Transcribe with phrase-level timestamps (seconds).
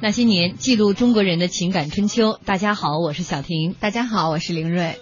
[0.00, 2.38] 那些年，记录中国人的情感春秋。
[2.44, 3.74] 大家好，我是小婷。
[3.80, 4.94] 大家好，我是凌睿。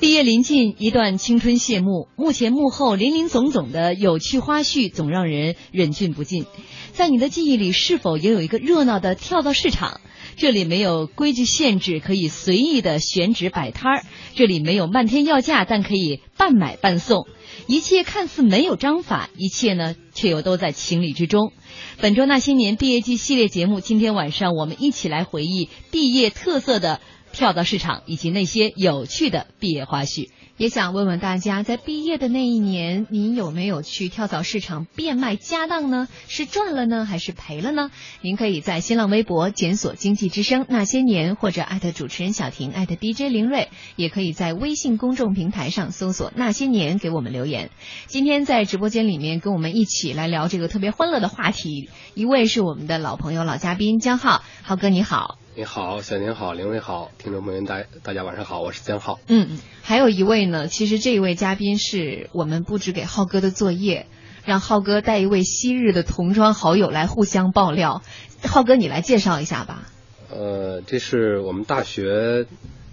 [0.00, 2.08] 毕业临近，一段青春谢幕。
[2.14, 6.44] 幕前幕后，林林总总的有趣花絮，总让人忍俊不禁。
[6.92, 10.02] 在你的记忆里，是否也有一个热闹的跳蚤市场？
[10.36, 14.02] 这里没有规矩限制，可以随意的选址摆摊儿；
[14.34, 17.26] 这里没有漫天要价，但可以半买半送。
[17.66, 21.52] 一切看似没有章法，一切呢，却又都在情理之中。
[22.00, 27.00] 本周那些年毕业季系列节目，今天晚上我们一起来回忆毕业特色的
[27.32, 30.28] 跳蚤市场，以及那些有趣的毕业花絮。
[30.56, 36.06] 也想问问大家，在毕业的那一年，您有没有去跳蚤市场变卖家当呢？
[36.28, 37.90] 是赚了呢，还是赔了呢？
[38.20, 47.70] 您可以在新浪微博检索“经济之声那些年”，或者艾特主持人小婷，艾特 DJ 林睿，也可以在微信公众平台上搜索“那些年”给我们留言。
[48.06, 55.36] 今天在直播间里面跟我们一起来聊这个特别欢乐的话题，一位是我们的老朋友、老嘉宾江浩，浩哥你好。
[55.56, 59.20] 你好，小宁好，林伟好，听众朋友大大家晚上好，我是江浩。
[59.28, 64.08] 嗯嗯，还有一位呢，其实这一位嘉宾是我们布置给浩哥的作业，
[64.44, 68.02] 让浩哥带一位昔日的同窗好友来互相爆料。
[68.42, 69.88] 浩哥，你来介绍一下吧。
[70.28, 72.46] 呃，这是我们大学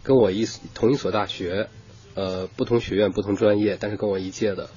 [0.04, 1.68] 跟我一同一所大学，
[2.14, 4.70] 呃，不同学院不同专业，但是跟我一届的，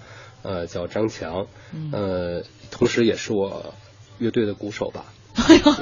[0.42, 1.48] 呃，叫张强，
[1.92, 3.74] 呃，同时也是我
[4.16, 5.04] 乐队的鼓手吧。
[5.34, 5.72] 哎呦，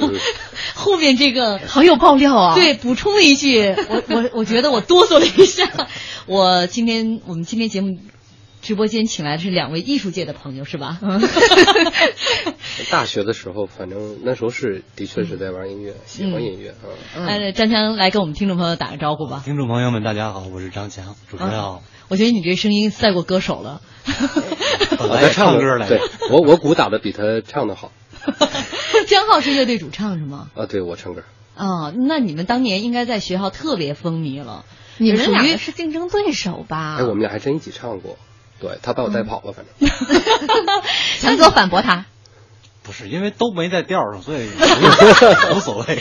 [0.74, 2.54] 后面这个好有爆料啊！
[2.54, 5.68] 对，补充了一句，我我我觉得我哆嗦了一下。
[6.26, 7.98] 我今天我们今天节目
[8.62, 10.98] 直播间请来的是两位艺术界的朋友，是吧？
[12.90, 17.26] 大学的时候，反正那时候是的确是在玩音乐，喜欢音乐啊。
[17.26, 19.42] 呃，张强来跟我们听众朋友打个招呼吧。
[19.44, 21.82] 听众朋友们，大家好，我是张强，主持人好。
[22.08, 23.80] 我觉得你这声音赛过歌手了。
[24.98, 27.90] 我在唱歌来，对我我鼓打的比他唱的好。
[29.08, 30.48] 江浩是乐队主唱是吗？
[30.54, 31.22] 啊，对，我唱歌。
[31.56, 34.64] 哦，那你们当年应该在学校特别风靡了。
[34.98, 36.96] 你们俩是竞争对手吧？
[36.98, 38.18] 哎，我们俩还真一起唱过。
[38.60, 39.90] 对他把我带跑了，反正。
[41.18, 42.06] 强哥反驳他。
[42.84, 44.48] 不是，因为都没在调上，所以
[45.54, 45.98] 无所谓。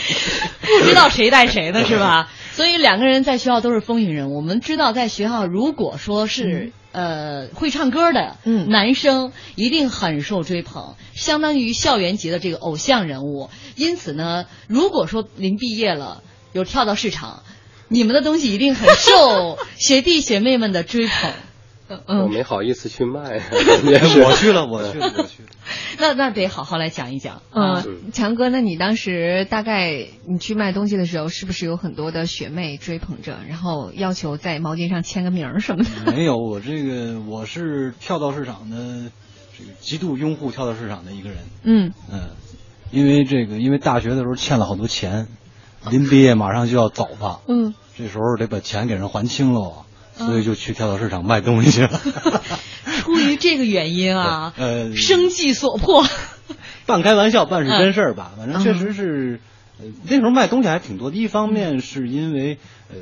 [0.60, 2.28] 不知道谁带谁的是吧？
[2.52, 4.36] 所以两个人在学校都是风云人物。
[4.36, 6.72] 我们知道，在学校如果说是。
[6.92, 8.36] 呃，会唱歌的
[8.68, 13.50] 男生一定很受追捧，相当于校园级的这个偶像人物。
[13.76, 17.42] 因此呢，如果说临毕业了有跳到市场，
[17.88, 21.32] 你们的东西一定很受 学弟学妹们的追捧。
[22.06, 25.48] 我没好意思去卖， 我去了，我去了，我去了。
[25.98, 27.42] 那那得好好来讲一讲。
[27.52, 36.12] 嗯，强哥，那你当时大概你去卖东西的时候，是不是有很多的学妹追捧着，然后要求在毛巾上签个名什么的？
[36.12, 39.10] 没有，我这个我是跳蚤市场的
[39.58, 41.38] 这个极度拥护跳蚤市场的一个人。
[41.62, 42.30] 嗯嗯，
[42.90, 45.28] 因为这个，因为大学的时候欠了好多钱，
[45.90, 47.40] 临毕业马上就要走了。
[47.48, 49.84] 嗯，这时候得把钱给人还清了。
[50.16, 52.00] 所以就去跳蚤市场卖东西去了。
[53.00, 56.04] 出于这个原因啊， 呃，生计所迫，
[56.86, 58.32] 半开玩笑半是真事儿吧。
[58.36, 59.40] 反正确实是，
[59.80, 61.16] 呃那时候卖东西还挺多的。
[61.16, 62.58] 一方面是因为
[62.90, 62.96] 呃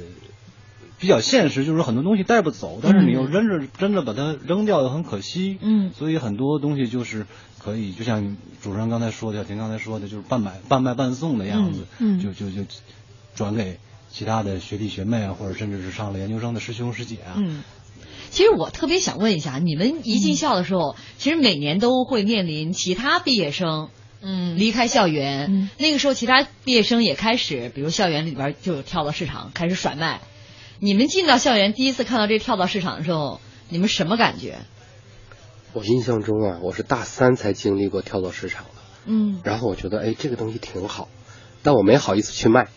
[0.99, 5.59] 比较现实，就是很多东西带不走，但是你又扔着真的把它扔掉又很可惜。
[5.61, 7.27] 嗯，所以很多东西就是
[7.59, 11.87] 可以，就像主持人刚才说的，小婷刚才说的，就是半买半卖半送的样子。
[11.99, 12.63] 嗯，就就就
[13.35, 13.79] 转给。
[14.13, 17.35] 其他的学弟学妹啊，或者甚至是上了研究生的师兄师姐啊。
[17.37, 17.63] 嗯，
[18.31, 23.89] 其实我特别想问一下，你们一进校的时候，其实每年都会面临其他毕业生，
[24.21, 25.71] 嗯，离开校园。
[25.79, 30.21] 那个时候，其他毕业生也开始，比如校园里边就有跳蚤市场开始甩卖。
[30.81, 34.59] 你们进到校园第一次看到这跳蚤市场的时候，你们什么感觉？
[35.73, 38.71] 我印象中啊，我是大三才经历过跳蚤市场的。
[39.07, 39.41] 嗯。
[39.45, 41.09] 然后我觉得，哎，这个东西挺好，
[41.63, 42.69] 但我没好意思去卖。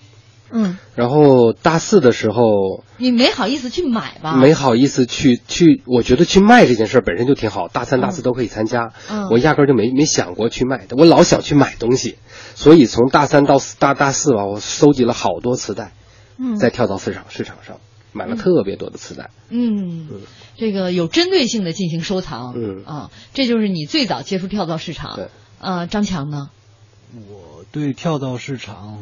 [0.55, 4.35] 嗯，然后大四的时候，你没好意思去买吧？
[4.37, 8.93] 没好意思去去，我觉得去卖这件事本身就挺好，大三大四都可以参加。
[9.09, 12.17] 嗯，我压根就没没想过去卖的，我老想去买东西，
[12.53, 15.91] 所以从大三到大大四吧，我收集了好多磁带，
[16.37, 17.77] 嗯在跳蚤市场市场上
[18.11, 19.31] 买了特别多的磁带。
[19.49, 20.07] 嗯，
[20.55, 22.53] 这个有针对性的进行收藏。
[22.55, 25.15] 嗯啊，这就是你最早接触跳蚤市场。
[25.15, 25.29] 对，
[25.59, 26.49] 呃，张强呢？
[27.15, 28.99] 我对跳蚤市场。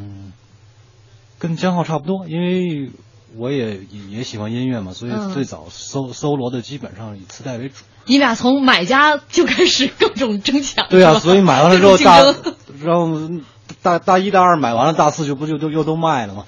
[1.42, 2.92] 跟江浩差不多，因为
[3.36, 7.74] 我也也喜欢音乐嘛，所以最早搜搜罗的基本上以磁带为主。
[8.06, 10.86] 你俩从买家就开始各种争抢。
[10.88, 12.22] 对啊，所以买完了之后 大，
[12.84, 13.18] 然后
[13.82, 16.44] 大大一、大二买完了，大四就不就都又都卖了吗？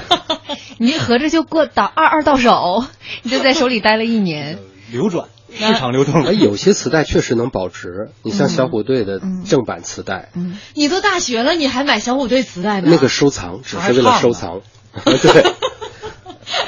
[0.78, 2.84] 你合着就过到二二到手，
[3.24, 4.58] 你就在手里待了一年。
[4.90, 5.28] 流转。
[5.54, 6.24] 市场流通。
[6.24, 12.88] 哎，有些磁带确实能保值，你像小虎队的正版磁带，嗯，你都大学了，你还买小虎队磁带呢？
[12.90, 14.60] 那个收藏只是为了收藏，
[15.04, 15.44] 对，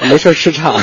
[0.09, 0.75] 没事吃场。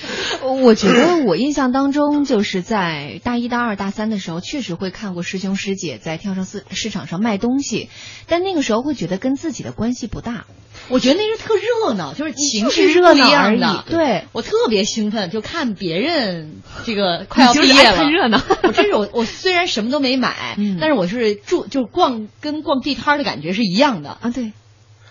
[0.62, 7.88] 我觉得我印象当中，就是在大一、大二、大三的时候，确实会看过师兄师姐在跳蚤市市场上卖东西，
[8.26, 10.44] 但那个时候会觉得跟自己的关系不大。
[10.88, 13.60] 我觉得那是特热闹，就是情绪热闹而已。
[13.88, 18.40] 对我特别兴奋，就看别人这个 快要毕业了，看热闹。
[18.62, 24.30] 我这种我虽然什么都没买，但是我是住就逛跟逛地摊的感觉是一样的啊。
[24.34, 24.52] 对，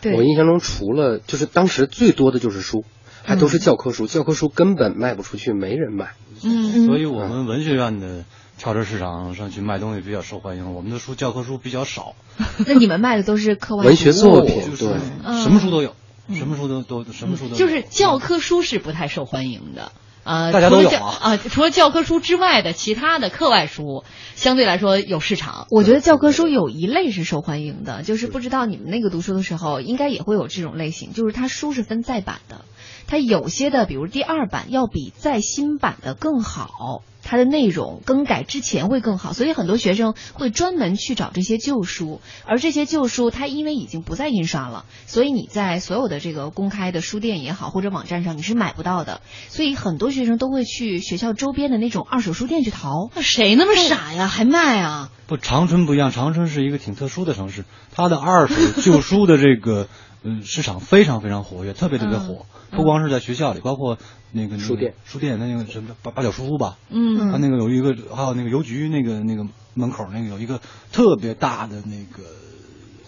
[0.01, 2.83] 对我印象中除了就是当时最多的就是书。
[3.24, 6.12] 还都是教科书，教科书根本卖不出去，没人买。
[6.44, 8.24] 嗯，所以我们文学院的
[8.57, 10.74] 跳蚤市场上去卖东西比较受欢迎。
[10.74, 12.16] 我们的书教科书比较少。
[12.66, 15.95] 那你们卖的都是课外文学作品，对，什么书都有，
[16.33, 17.56] 什么书都都什么书都。
[17.56, 19.92] 就是教科书是不太受欢迎的。
[20.29, 24.03] 呃，大家都有啊，除了教科书之外的其他的课外书，
[24.35, 25.65] 相对来说有市场。
[25.71, 32.61] 我觉得教科书有一类是受欢迎的，就是不知道你们那个读书的时候，应该也会有这种类型，就是它书是分再版的。
[33.07, 53.11] 它有些的，比如第二版要比再新版的更好，它的内容更改之前会更好，所以很多学生会专门去找这些旧书，而这些旧书它因为已经不再印刷了，所以你在所有的这个公开的书店也好或者网站上你是买不到的，所以很多学生都会去学校周边的那种二手书店去淘。
[53.13, 55.11] 那谁那么傻呀，还卖啊？
[55.27, 59.87] 不，长春不一样，长春是一个挺特殊的城市，它的二手旧书的这个
[60.24, 62.45] 嗯市场非常非常活跃，特别特别火。
[62.71, 63.98] 不光是在学校里，包括
[64.31, 70.62] 那个书店，书店那个什么八八角书屋吧，嗯，它那个有一个，还有那个邮局那个那个门口那个有一个
[70.92, 72.24] 特别大的那个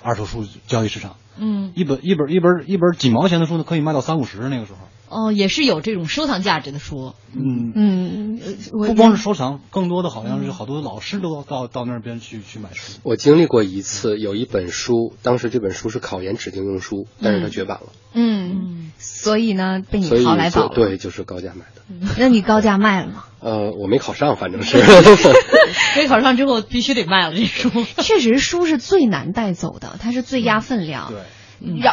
[0.02, 4.80] 二手书交易市场，嗯，一本一本一本一本几毛钱的书呢，可以卖到三五十那个时候。
[5.12, 7.13] 哦，也是有这种收藏价值的书。
[7.34, 8.40] 嗯嗯，
[8.72, 13.00] 不光是收藏，更多的好像是好多老师都到到那边去去买书。
[13.04, 17.88] 我经历过一次，有一本书，当时这本书是考研指定用书，但是它绝版了。
[18.13, 20.69] 嗯，所以呢，被你淘来宝。
[20.69, 21.81] 对，就是高价买的。
[22.18, 23.25] 那你高价卖了吗？
[23.42, 24.78] 呃，我没考上，反正是。
[25.98, 27.69] 没考上之后必须得卖了这书。
[28.02, 31.12] 确实，书是最难带走的，它是最压分量。
[31.12, 31.22] 对。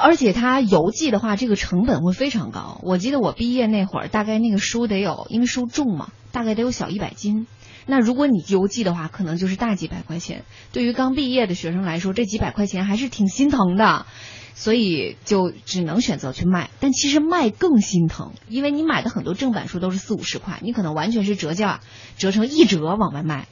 [0.02, 2.80] 而且它邮寄的话，这个成本会非常高。
[2.82, 7.46] 我记得我毕业那会儿，大概那个书得有，因为书重嘛，大概得有小一百斤。
[7.86, 10.44] 那如果你邮寄的话，可能就是大几百块钱。
[10.72, 14.04] 对于刚毕业的学生来说，这几百块钱还是挺心疼的，
[14.54, 16.68] 所以就只能选择去卖。
[16.80, 21.80] 但其实卖更心疼，因为你买的很多正版书都是四五十块，你可能完全是折价，
[22.18, 23.48] 折成一折往外卖。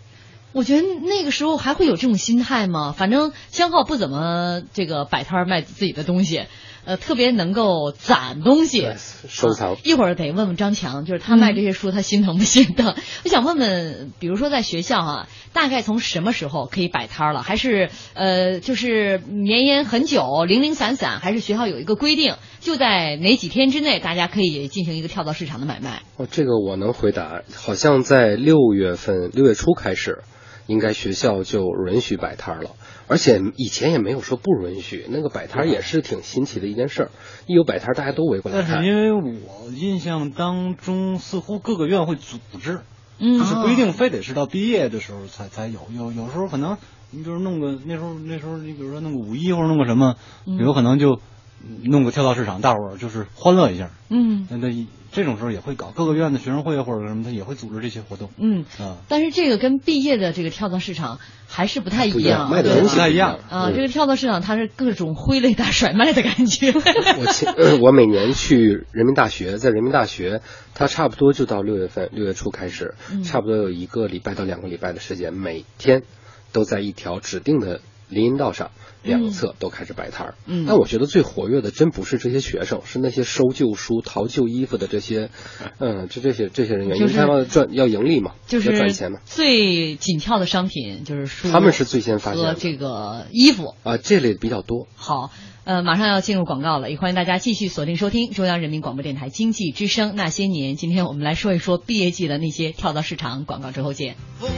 [0.56, 2.92] 我觉得那个时候还会有这种心态吗？
[2.92, 6.44] 反正江浩不怎么这个摆摊卖自己的东西，
[6.86, 8.88] 呃，特别能够攒东西
[9.28, 9.76] 收藏。
[9.84, 12.94] 一会儿得问问张强，就是他卖这些书，他心疼不心疼？
[13.26, 17.42] 我想问问，比如说在学校啊，大概从什么时候可以摆摊了？
[17.42, 21.20] 还是呃，就是绵延很久、零零散散？
[21.20, 26.00] 还是学校有一个规定，就在哪几天之内，大家可以进行一个跳蚤市场的买卖？
[26.16, 30.22] 哦，这个我能回答，好像在六月份，六月初开始。
[30.66, 32.70] 应该学校就允许摆摊了，
[33.06, 35.06] 而且以前也没有说不允许。
[35.08, 37.10] 那个摆摊也是挺新奇的一件事儿，
[37.46, 38.70] 一有摆摊大家都围过来看。
[38.70, 42.80] 但是因为我印象当中，似乎各个院会组织，
[43.18, 45.80] 嗯，就是不一定非得是到毕业的时候才才有。
[45.94, 46.78] 有有时候可能，
[47.10, 51.20] 你比如弄个那时候那时候你比如说弄个五一或者弄个什么，有可能就
[51.82, 53.90] 弄个跳蚤市场，大伙儿就是欢乐一下。
[54.10, 54.86] 嗯，那那。
[55.16, 58.28] 这种时候也会搞，各个院的学生会或者什么，他也会组织这些活动。
[58.36, 61.18] 嗯啊，但是这个跟毕业的这个跳蚤市场
[61.48, 63.70] 还是不太一样，卖的东西不太一样啊。
[63.70, 66.70] 这个跳蚤市场它是各种挥泪大甩卖的感觉。
[67.18, 70.42] 我前我每年去人民大学，在人民大学，
[70.74, 72.94] 它差不多就到六月份，六月初开始，
[73.24, 76.02] 差不多有一个礼拜到两个礼拜的时间，每天
[76.52, 77.80] 都在一条指定的
[78.10, 78.70] 林荫道上。
[79.06, 85.30] 两侧都开始摆摊儿，嗯，但我觉得最活跃的真不是这些学生，是那些收旧书、淘旧衣服的这些，
[85.78, 89.20] 嗯，就这些这些人员，因为他们赚要盈利嘛，就是赚钱嘛。
[89.24, 94.88] 最紧俏的商品就是书，他们是最先发现和这个衣服啊，这类比较多。
[94.96, 95.30] 好，
[95.64, 100.76] 呃，马上要进入广告了，也欢迎大家继续锁定收听中央人民广播电台经济之声那些年。
[100.76, 103.44] 今天我们来说一说毕业季的那些跳蚤市场。
[103.44, 104.16] 广告之后见。
[104.40, 104.48] 哎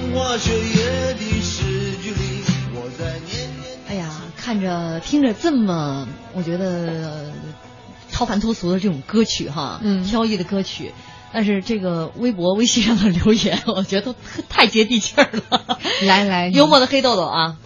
[4.48, 7.30] 看着听着这么，我觉得
[8.10, 10.94] 超凡脱俗的这种歌曲哈，嗯，飘逸的歌曲，
[11.34, 14.14] 但是这个微博、微信上的留言， 我觉得都
[14.48, 15.78] 太接地气儿了。
[16.00, 17.56] 来来， 幽默的黑豆豆啊，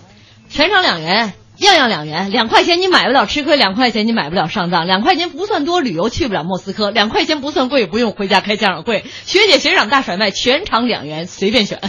[0.51, 1.35] 全场两元。
[1.66, 9.04] 样样两元，两块钱你买不了吃亏，两块钱你买不了上当，两块钱不算多，旅游去不了莫斯科，两块钱不算贵，不用回家开家长会。
[9.25, 11.81] 学姐学长大甩卖，全场两元，随便选。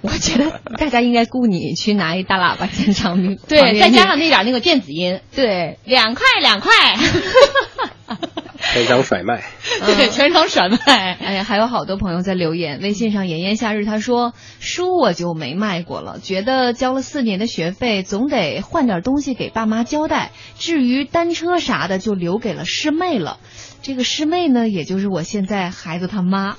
[0.00, 6.72] 我觉得大家应该雇你去拿一大喇叭现场， 对，再加上那点那个电子音，对，两块两块。
[8.62, 9.42] 全场甩卖，
[9.84, 10.78] 对，全场甩卖。
[11.14, 20.30] 哎呀，还有好多朋友在留言，微信上炎炎夏日他说书我就没卖过了，觉得交了四年的学费，总得换点东西给爸妈交代。
[20.58, 23.38] 至于单车啥的，就留给了师妹了。
[23.82, 26.56] 这个师妹呢，也就是我现在孩子他妈。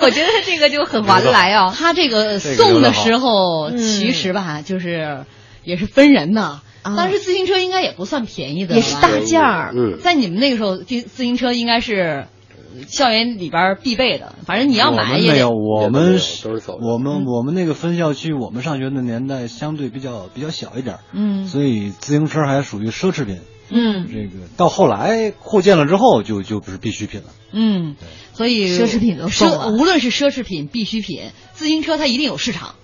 [0.00, 1.74] 我觉得这个就很划得来啊。
[1.76, 5.24] 他这个送的时候，其实吧，就是
[5.62, 6.60] 也是分人的。
[6.84, 9.72] 当时自行车应该也不算便宜的，也是大件儿。
[9.74, 12.26] 嗯，在你们那个时候，自自行车应该是
[12.86, 14.34] 校园里边必备的。
[14.44, 16.78] 反正你要买也没有，我们都是走。
[16.80, 23.40] 我们我们那个分校区，我们上学的年代相对比较比较小一点，嗯，所以自行车还属于奢侈品。
[23.70, 27.28] 嗯，这个到后来扩建了之后，就就不是必需品了。
[27.50, 27.96] 嗯，
[28.34, 29.68] 所以奢侈品都送了。
[29.68, 32.74] 无论是奢侈品、必需品，自行车它一定有市场。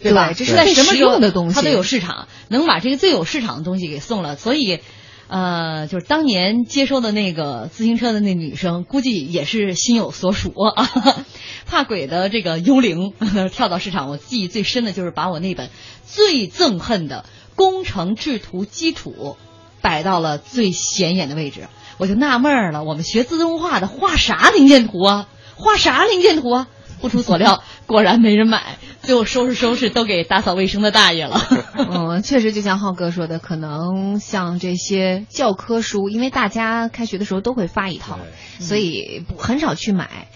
[0.00, 0.32] 对吧？
[0.34, 4.36] 这是在什么用的东西，它都有市场，能把这个最有市场的东西给送了。
[4.36, 4.80] 所以，
[5.28, 10.90] 呃，就是当年接收的那个自行车的那女生，估计也是心有所属啊。
[11.66, 13.12] 怕鬼的这个幽灵
[13.50, 15.70] 跳到市场，我记忆最深的就是把我那本
[16.06, 17.24] 最憎恨的
[17.54, 19.36] 工程制图基础
[19.80, 25.28] 摆到了最显眼的位置，我就纳闷了：我们学自动化的画啥零件图啊？
[25.56, 26.68] 画啥零件图啊？
[27.04, 28.78] 不出所料，果然没人买。
[29.02, 31.38] 最后收拾收拾，都给打扫卫生的大爷了。
[31.76, 38.18] 嗯，确实，就像浩哥说的，可能像这些教科书，因为大家开学的时候都会发一套，
[38.58, 40.28] 所以很少去买。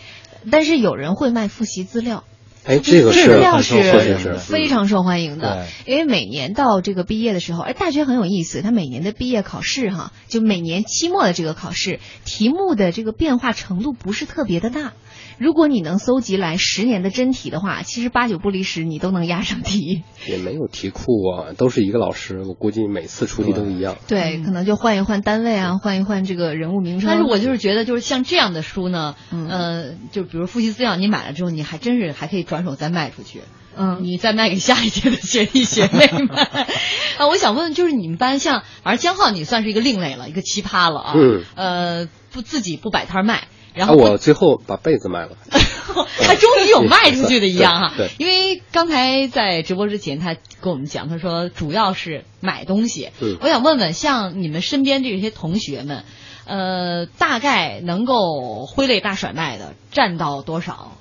[0.50, 2.24] 但是有人会卖复习资料。
[2.64, 14.92] 哎，这个资料是非常受欢迎的，因为每年到这个毕业的时候，哎，大学很有意思，它每年的毕业考试哈，就每年期末的这个考试，题目的这个变化程度不是特别的大。
[15.38, 20.02] 如果你能搜集来十年的真题的话，其实八九不离十，你都能压上题。
[20.26, 23.96] 也没有题库啊，都是一个老师，我估计每次出题都一样。
[24.08, 27.08] 对，可能就换一换单位啊，换一换这个人物名称。
[27.08, 33.40] 但是我就是觉得，就是像这样的书呢，呃，就比如复习资料，你买了之后，你还真是还可以转手再卖出去。
[33.76, 36.36] 嗯，你再卖给下一届的学弟 学妹们。
[36.36, 41.12] 啊， 我想问，就是你们班像，反正江浩你算是一个另类了，一个奇葩了啊。
[41.14, 41.44] 嗯。
[41.54, 43.46] 呃，不自己不摆摊卖。
[43.74, 47.94] 然后我最后把被子卖了， 他终于有卖出去的一样哈。
[47.98, 53.10] 对，因为刚才在直播之前，他跟我们讲，他说主要是买东西。
[53.20, 56.04] 嗯，我想问问，像你们身边这些同学们，
[56.44, 60.96] 呃，大概能够挥泪大甩卖的占到多少？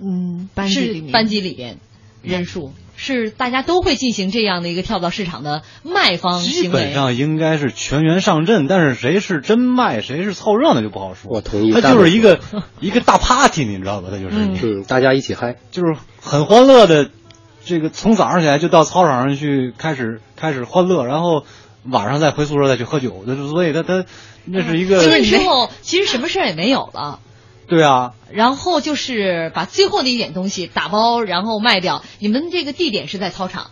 [0.00, 1.78] 嗯，班级里面，班级里边
[2.22, 2.72] 人数。
[3.02, 11.32] 是大家都会进行这样的一个跳蚤市场的卖方基本上应该是全员上阵，但是谁是真卖，谁是凑热闹就不好说。
[11.32, 12.38] 我同意，他就是一个
[12.78, 14.08] 一个大 party，你知道吧？
[14.12, 17.10] 他就是嗯，大家一起嗨，就是很欢乐的。
[17.64, 21.44] 这个从早上起来就到操场上去开始开始欢乐，然后
[21.84, 23.24] 晚上再回宿舍再去喝酒。
[23.50, 24.04] 所以他他
[24.44, 25.00] 那是一个。
[25.00, 27.20] 进去之后，其实什么事儿也没有了。
[27.72, 32.02] 对啊，然后就是把最后的一点东西打包，然后卖掉。
[32.18, 33.68] 你们这个地点是在操场？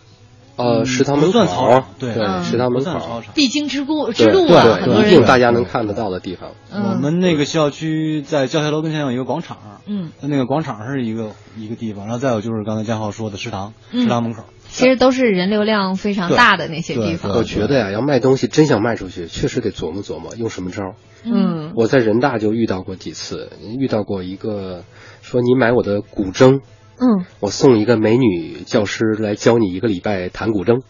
[0.55, 6.49] 呃，食堂门口，对，食堂门口，必经之路之路啊，很多人一定大家能看得到的地方。
[6.71, 14.43] 我们那个校区在教学楼跟前有一个广场，嗯，那个广场是一个一个地方，然后再有就是刚才江浩说的食堂，食堂门口。
[14.71, 17.33] 其实都是人流量非常大的那些地方。
[17.33, 20.95] 我觉得呀，要卖东西真想卖出去，确实得琢磨琢磨用什么招。
[21.23, 24.83] 嗯，我在人大就遇到过几次，遇到过一个
[25.21, 26.61] 说你买我的古筝，
[26.99, 30.81] 嗯，我送一个美女教师来教你一个礼拜弹古筝。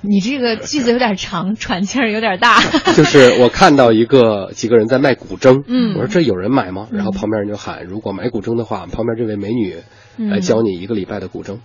[0.00, 2.60] 你这个句子有点长，喘气儿有点大。
[2.94, 6.86] 就是我看到一个几个人在卖古筝，嗯，我说这有人买吗？
[6.92, 9.76] 然后旁边人就喊，如果买古筝的话，旁边这位美女
[10.30, 11.58] 来教你一个礼拜的古筝。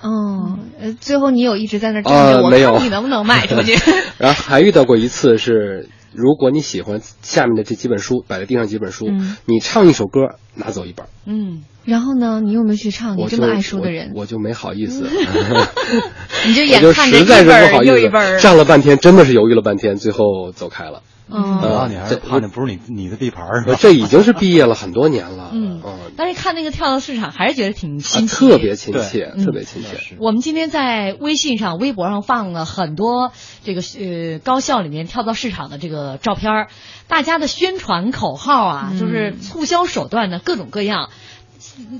[0.00, 3.76] 哦，呃，最后你有一直在那站着，我看你能不能卖出去。
[4.18, 9.06] 然后还遇到过一次是，如果你喜欢下面的这几本书，摆在地上几本书，
[9.44, 11.06] 你唱一首歌，拿走一本。
[11.26, 13.16] 嗯，然后呢，你有没有去唱？
[13.16, 15.06] 你这么爱书的人，我就没好意思。
[16.46, 21.02] 你就眼看着一本又一本，站了半天，真的是犹豫了半天，最后走开了。
[21.30, 23.76] 嗯，你还是怕那不是你你的地盘儿？
[23.76, 25.50] 这已经是毕业了很多年了。
[25.52, 25.82] 嗯，
[26.16, 30.16] 但是看那个跳蚤市场，还是觉得挺亲切，特别亲切，特别亲切。
[30.18, 33.32] 我们今天在微信上、微博上放了很多
[33.64, 36.68] 这个呃高校里面跳蚤市场的这个照片儿，
[37.08, 41.10] 大家的宣传口号啊，就是促销手段呢各种各样。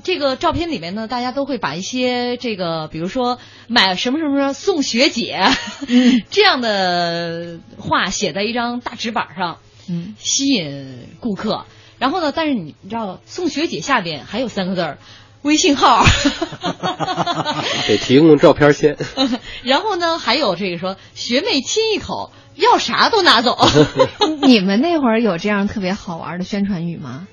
[0.03, 5.41] 这个照片里面呢，大家都会把一些这个，比如说买什么什么送学姐、
[6.29, 11.65] 这样的话写在一张大纸板上，嗯，吸引顾客。
[11.97, 14.97] 然后呢，但是你你知道，送学姐下边还有三个字儿。
[15.41, 16.03] 微信号，
[17.87, 18.97] 得提供照片先。
[19.63, 23.57] 然后呢，还有这个说学妹亲一口，要啥都拿走。
[24.41, 27.29] 你们那会儿有这样特别好玩的宣传语吗？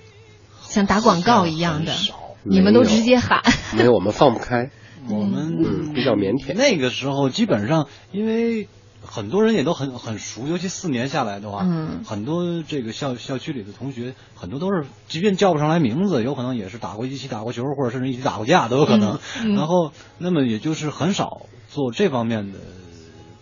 [0.76, 1.94] 像打广告一样的，
[2.42, 3.40] 你们都直接喊。
[3.74, 4.70] 没有，我们放不开。
[5.08, 6.52] 我们嗯比较腼腆。
[6.54, 8.68] 那个时候基本上，因为
[9.02, 19.14] 很多人也都很很熟，尤其四年下来的话，嗯很多这个校校区里的同学，很多都是，即便叫不上来名字，有可能也是打过一起打过球，或者甚至一起打过架都有可能。
[19.40, 22.58] 嗯嗯然后，那么也就是很少做这方面的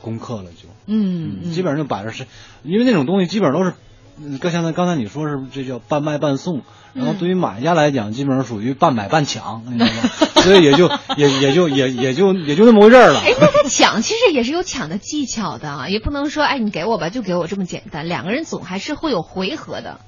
[0.00, 2.26] 功课了，就嗯，基本上就摆着是，
[2.62, 3.75] 因为那种东西基本上都是，
[4.16, 10.02] 嗯，刚才刚才你说是这叫半卖半送，然后对于买家来讲，基本上属于半买半抢，你知道吗？
[10.44, 13.21] 所以也就也也就也也就也就那么回事儿了。
[13.21, 20.00] 哎，那他 抢其实也是有抢的技巧的啊，也不能说哎你给我吧就给我这么简单，两个人总还是会有回合的。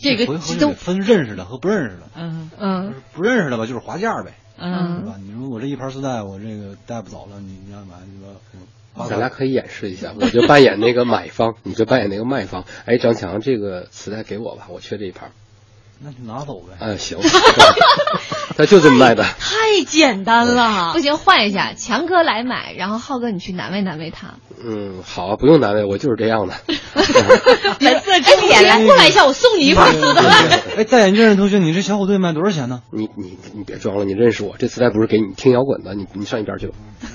[0.00, 5.14] 这个回合都分认识的和不认识的，嗯嗯不认识的吧就是划价呗，对嗯吧？
[5.20, 8.58] 你说我这一盘丝带我这个带不走了，你你要买你说我
[9.08, 12.64] 咱俩可以演示一下，我就扮演那个买方， 你就扮演那个卖方。
[12.86, 15.30] 哎，张强，这个磁带给我吧，我缺这一盘。
[16.00, 16.76] 那就拿走呗。
[16.78, 17.18] 嗯，行，
[18.56, 19.24] 他就这么卖的。
[19.40, 21.00] 太简单了不。
[21.00, 24.34] 行换一下，强哥来买，然后浩哥你去难为难为他。
[24.64, 26.54] 嗯，好啊，不用难为，我就是这样的。
[27.80, 30.22] 蓝色睁眼来过来一下，我送你一盘磁带。
[30.76, 32.82] 哎，戴眼镜的同学，你这小虎队卖多少钱呢？
[32.92, 36.74] 你你你别装了，你认识我，这磁带不是给你听摇滚的，你你上一边去吧。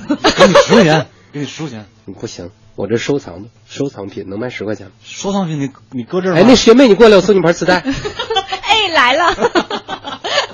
[0.10, 4.94] 给你十块钱，给你十块钱，你不行，我这收藏的收藏品能卖十块钱吗。
[5.04, 6.36] 收藏品你你搁这儿。
[6.36, 7.80] 哎，那学妹你过来，我送你盘磁带。
[8.62, 9.36] 哎，来了。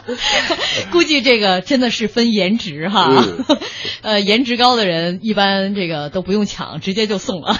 [0.91, 3.45] 估计这个真的是分颜值哈，嗯
[4.01, 7.55] 呃，颜值高的人一般这个都不用抢，直接就送了。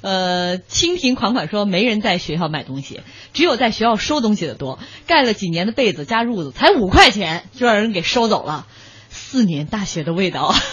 [0.00, 3.02] 呃，清贫款款说没人在学校买东西，
[3.34, 4.78] 只有在学校收东西的多。
[5.06, 8.66] 盖了几年的被子加褥子才五块钱就让人给收走了，
[9.12, 10.54] 四年大学的味道。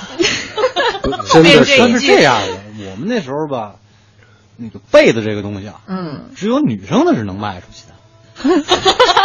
[1.31, 3.75] 真的是这样的，我们那时候吧，
[4.57, 7.93] 那个被子这个东西啊，嗯，只有女生的是能卖出去的。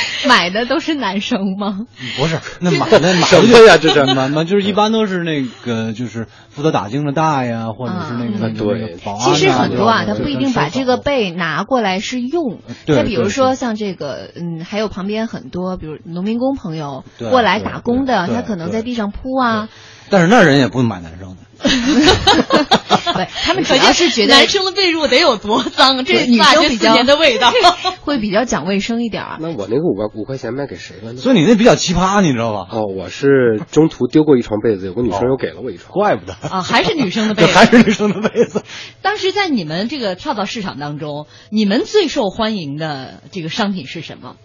[0.28, 1.86] 买的都是男生吗？
[2.18, 12.60] 不是，那买 那买什的么呀这是买买就是一般都是那个就是负责打更的大呀，或者是那个啊那个对保安其实很多啊，他不一定把这个被拿过来是用。
[12.86, 19.68] 对再比如说像这个，嗯，还有旁边很多，比如农民工朋友过来打工的，他可能在地上铺啊，
[20.10, 21.42] 但是那人也不买男生的，
[23.14, 27.52] 对，他们主要是觉得男生的被褥得有多脏，这对女生比较年的味道。
[28.06, 29.38] 会比较讲卫生一点儿。
[29.40, 31.20] 那我那个五块五块钱卖给谁了呢？
[31.20, 32.68] 所以你那比较奇葩，你知道吧？
[32.70, 35.90] 哦，我是中途丢过一床被子，有个女生又给了我一床。
[35.90, 37.54] 怪不得，啊，还是女生的被这子。
[37.58, 38.62] 还是女生的被子。
[39.02, 44.36] 当时在你们这个跳蚤市场当中，你们最受欢迎的这个商品是什么？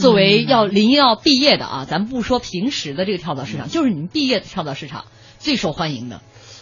[0.00, 5.04] 作为要临要毕业的啊，咱们不说平时的这个跳蚤市场，就是你们毕业的跳蚤市场
[5.38, 6.20] 最受欢迎的，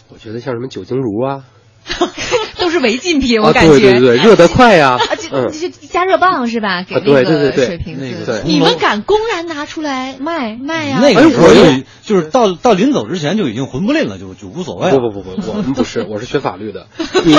[0.09, 1.43] 我觉得像什么酒精炉啊，
[2.57, 3.79] 都是违禁品，我啊，感觉。
[3.79, 6.83] 对对对，热得快呀、啊，就嗯，就加热棒是吧？
[6.83, 14.99] 给啊那对对对对个水瓶子那个你们敢公然拿出来卖卖呀、那个时候就就是到到临走之前就已经魂不吝了，就就无所谓了。
[14.99, 16.87] 不不不不，我们不是，我是学法律的。
[17.23, 17.35] 你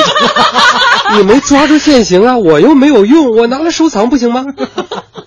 [1.16, 4.44] 你没抓住现行啊，我又没有用，我拿来收藏不行吗？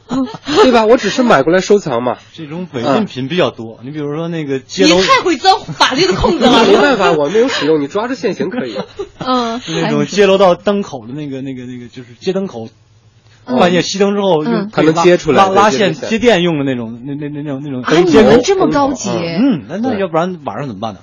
[0.64, 0.86] 对吧？
[0.86, 2.18] 我只是买过来收藏嘛。
[2.34, 3.80] 这种违禁品比较多。
[3.84, 6.76] 你比如说那个街楼你太会钻法律的空子了没。
[6.76, 8.76] 办法，我没有使用，你抓住现行可以。
[9.20, 12.70] 嗯，那种街楼道灯口的那个那个那个，就是街灯口。
[13.46, 19.10] 半夜熄灯之后，嗯用它能接出来拉拉线接电用的那种，那那那那种那种哎，你们这么高级。
[19.10, 21.00] 嗯，那那要不然晚上怎么办呢？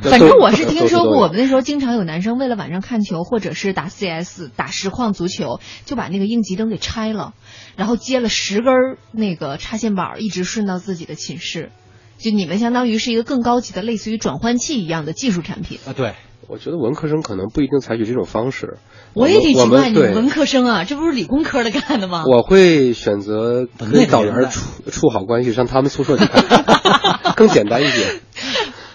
[0.00, 7.34] 反正我是听说过，我们那时候经常有男生为了晚上看球或者是打 CS、打实况足球，就把那个应急灯给拆了，
[7.76, 11.70] 然后接了十根儿那个插线板，一直顺到自己的寝室。
[12.18, 15.78] 就你们相当于是一个更高级的，类似于转换器一样的技术产品。
[15.86, 16.14] 啊，对，
[16.48, 18.78] 我觉得文科生可能不一定采取这种方式。
[19.12, 22.24] 我也挺奇怪，你们文科生啊，这不是理工科的干的吗？
[22.26, 28.20] 我会选择跟导员处处好关系，上他们宿舍去看， 更简单一些。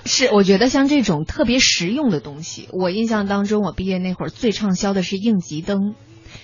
[0.08, 5.94] 是，我觉得像这种特别实用的东西，我印象当中，我毕业那会儿最畅销的是应急灯。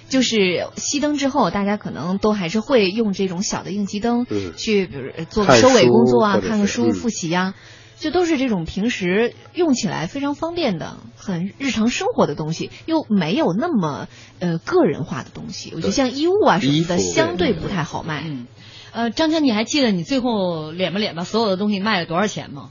[0.10, 7.56] 就是熄灯之后，大家可能都还是会用这种小的应急灯嗯去，比如呃做个收尾工作啊，看个书、嗯复习呀、
[7.98, 14.08] 就都是这种平时用起来非常方便的、很日常生活的东西，又没有那么
[14.40, 15.72] 呃个人化的东西。
[15.76, 18.24] 我觉得像衣物啊什么的，相对不太好卖。
[18.26, 18.46] 嗯，
[18.92, 22.70] 呃，张强，你还记得你最后敛吧敛吧所有的东西卖了多少钱吗？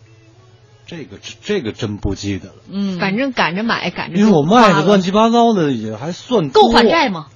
[0.87, 2.55] 这个这个真不记得了。
[2.71, 7.27] 嗯，反正赶着买，赶着因为我卖的乱七八糟的也还算够还债吗？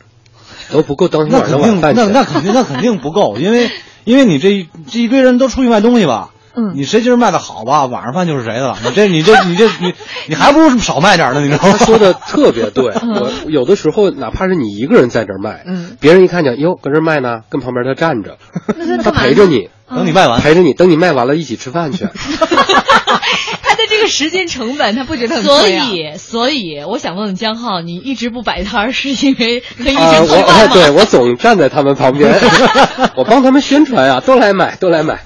[0.70, 3.70] 都不够当那肯定，那那肯定那肯定不够，因为
[4.04, 8.78] 因为你这这一堆人都出去卖东西吧，嗯，你谁今儿卖的好吧，晚上饭就是谁的了。
[8.82, 9.92] 你这你这你这你
[10.26, 11.76] 你还不如少卖点呢，你知道吗？
[11.78, 18.38] 他说的特别对， 我有的时候哪怕是你一个人在这儿卖，嗯，别人一看见哟搁这儿卖呢，跟旁边他站着，
[19.04, 22.08] 他陪着你，等你卖完，陪着你，等你卖完了一起吃饭去。
[23.62, 30.72] 他的这个时间成本，他不觉得很所以，所以我想问问江浩，你一直不摆摊是因为可以一直吃饭吗？
[30.72, 32.40] 对我总站在他们旁边，
[33.16, 35.20] 我帮他们宣传啊，都来买，都来买。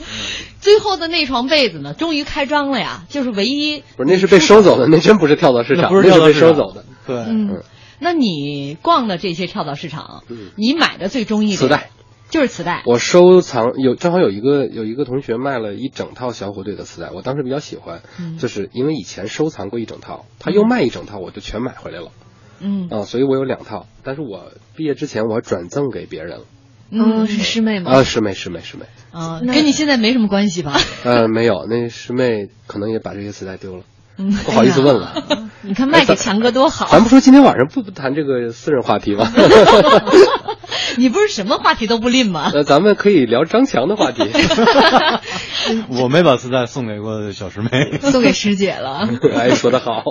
[0.60, 1.94] 最后的那床被子呢？
[1.94, 3.04] 终于开张了呀！
[3.08, 6.84] 就是唯一不是那是被收走的，那真不是跳蚤市场，不是那是被收走的。
[7.06, 7.62] 对，嗯，
[7.98, 11.90] 那你逛的这些跳蚤市场，嗯你买的最中意的磁带。
[12.28, 22.12] 就是磁带，我收藏有正好有一个有一个同学卖了一整套小虎队的磁带，我当时比较喜欢，嗯、就是因为以前收藏过一整套，他又卖一整套，我就全买回来了，
[22.60, 26.44] 嗯啊，所以我有两套，但是我毕业之前我转赠给别人了，
[26.90, 27.92] 嗯，是师妹吗？
[27.92, 30.78] 啊，师妹师妹师妹，啊，跟你现在没什么关系吧？
[31.04, 33.82] 呃，没有，那师妹可能也把这些磁带丢了。
[34.18, 35.14] 嗯，不好意思问了。
[35.62, 36.88] 你看卖给强哥多好。
[36.90, 39.30] 咱不说今天晚上不谈这个私人话题吗？
[40.96, 42.50] 你不是什么话题都不吝吗？
[42.52, 44.22] 那咱们可以聊张强的话题。
[45.88, 49.08] 我没把磁带送给过小师妹，送给师姐了。
[49.34, 50.02] 哎，说的好。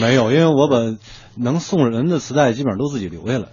[0.00, 0.76] 没有，因为我把
[1.36, 3.46] 能送人的磁带基本上都自己留下来，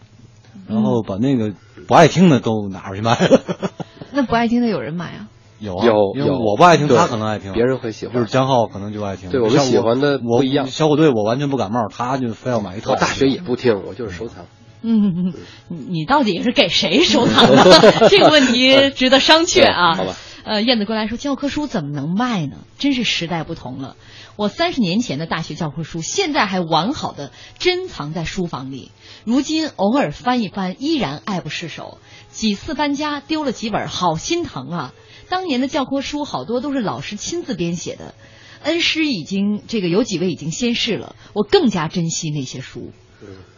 [0.67, 1.53] 然后把那个
[1.87, 3.41] 不爱听的都拿出去卖了。
[4.11, 5.27] 那不爱听的有人买啊？
[5.59, 8.15] 有有因为我不爱听，他可能爱听，别人会喜欢。
[8.15, 9.29] 就是江浩可能就爱听。
[9.29, 10.67] 对我们喜欢的不一样。
[10.67, 12.91] 小虎队我完全不感冒，他就非要买一套。
[12.91, 14.45] 我大学也不听，我就是收藏。
[14.81, 15.33] 嗯，
[15.69, 18.09] 你到底是给谁收藏的？
[18.09, 19.93] 这个问题值得商榷啊。
[19.95, 20.15] 好吧。
[20.43, 22.57] 呃，燕子过来说，教科书怎么能卖呢？
[22.77, 23.95] 真是时代不同了。
[24.35, 28.91] 我三十年前的大学教科书，现在还完好的珍藏在书房里。
[29.25, 31.97] 如今偶尔翻一翻，依然爱不释手。
[32.31, 34.93] 几次搬家，丢了几本，好心疼啊！
[35.29, 38.15] 当年的教科书好多都是老师亲自编写的，
[38.63, 42.91] 恩师已经这个有几位已经仙逝了，我更加珍惜那些书。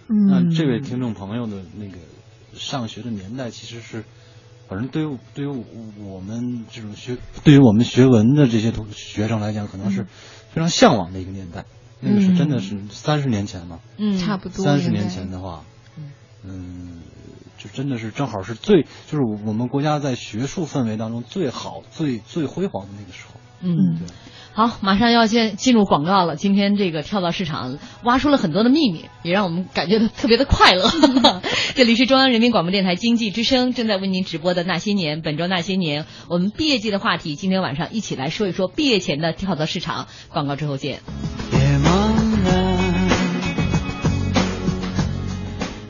[0.07, 1.97] 嗯，那这位听众朋友的那个
[2.53, 4.03] 上学的年代，其实是，
[4.67, 5.65] 反正对于对于
[6.03, 11.65] 我们这种学，对于我们学文的这些同学生来讲，可能是非常向往的一个年代。
[11.99, 14.63] 那个是真的是三十年前嘛，嗯，差不多。
[14.63, 15.63] 三十年前的话，
[16.43, 17.01] 嗯，
[17.57, 23.39] 就真的是正好是最，就是我们国家在学术氛围当中最好、最最辉煌的那个时候。
[23.61, 24.07] 嗯，对
[24.53, 26.35] 好，马上要先进入广告了。
[26.35, 30.89] 今天这个跳蚤市场挖出了很多的秘密，也让我们感觉到特别的快乐。
[31.73, 40.07] 这里是中央人民广播电台经济之声正在为您直播的《那些年》，本周《那些年》，我们毕业季的话题，今天晚上一起来说一说毕业前的跳蚤市场。
[40.29, 41.01] 广告之后见。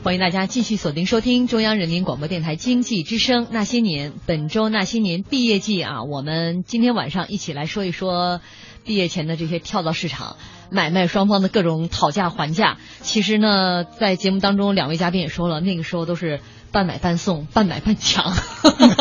[0.06, 8.40] 欢迎大家继续锁定收听中央人民广播电台经济之声《那些年》，本周《那些年》毕业季啊，我们今天晚上一起来说一说
[8.84, 10.36] 毕业前的这些跳蚤市场，
[10.70, 12.78] 买卖双方的各种讨价还价。
[13.00, 16.38] 其实呢，在节目当中，两位嘉宾也说了，那个时候都是
[16.70, 18.32] 半买半送、半买半抢，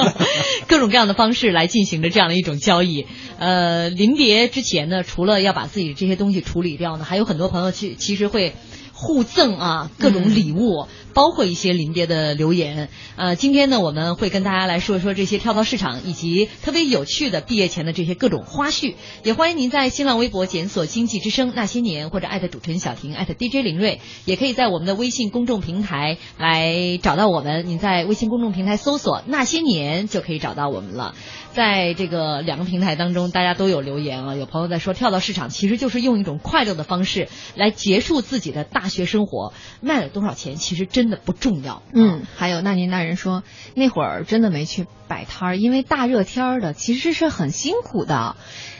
[0.67, 3.05] 各种各样的方式来进行着这样的一种交易。
[3.37, 8.55] 呃，临别之前呢，除了要把自己这些东西处理掉呢，还有很多朋友其其实会。
[8.97, 12.87] 互赠啊，各种礼物，包括一些临别的留言。
[13.17, 18.95] 呃，今天呢，我们会跟大家来说一说这些跳蚤市场以及特别有趣的毕业前的这些各种花絮。
[19.23, 27.67] 也欢迎您在新浪微博检索“经济之声那些年”或者艾特主持人小婷艾特 DJ 林睿，也可以在我们的微信公众平台来找到我们。
[27.67, 31.15] 您在微信公众平台搜索“那些年”就可以找到我们了。
[31.55, 41.81] 在这个两个平台当中，大家都有留言啊，有朋友在说跳蚤市场其实就是用一种快乐的方式来结束自己的大学生活，卖了多少钱其实真的不重要。
[41.93, 48.35] 嗯，还有那年那人说那会儿真的没去摆摊儿，因为大热天儿的其实是很辛苦的。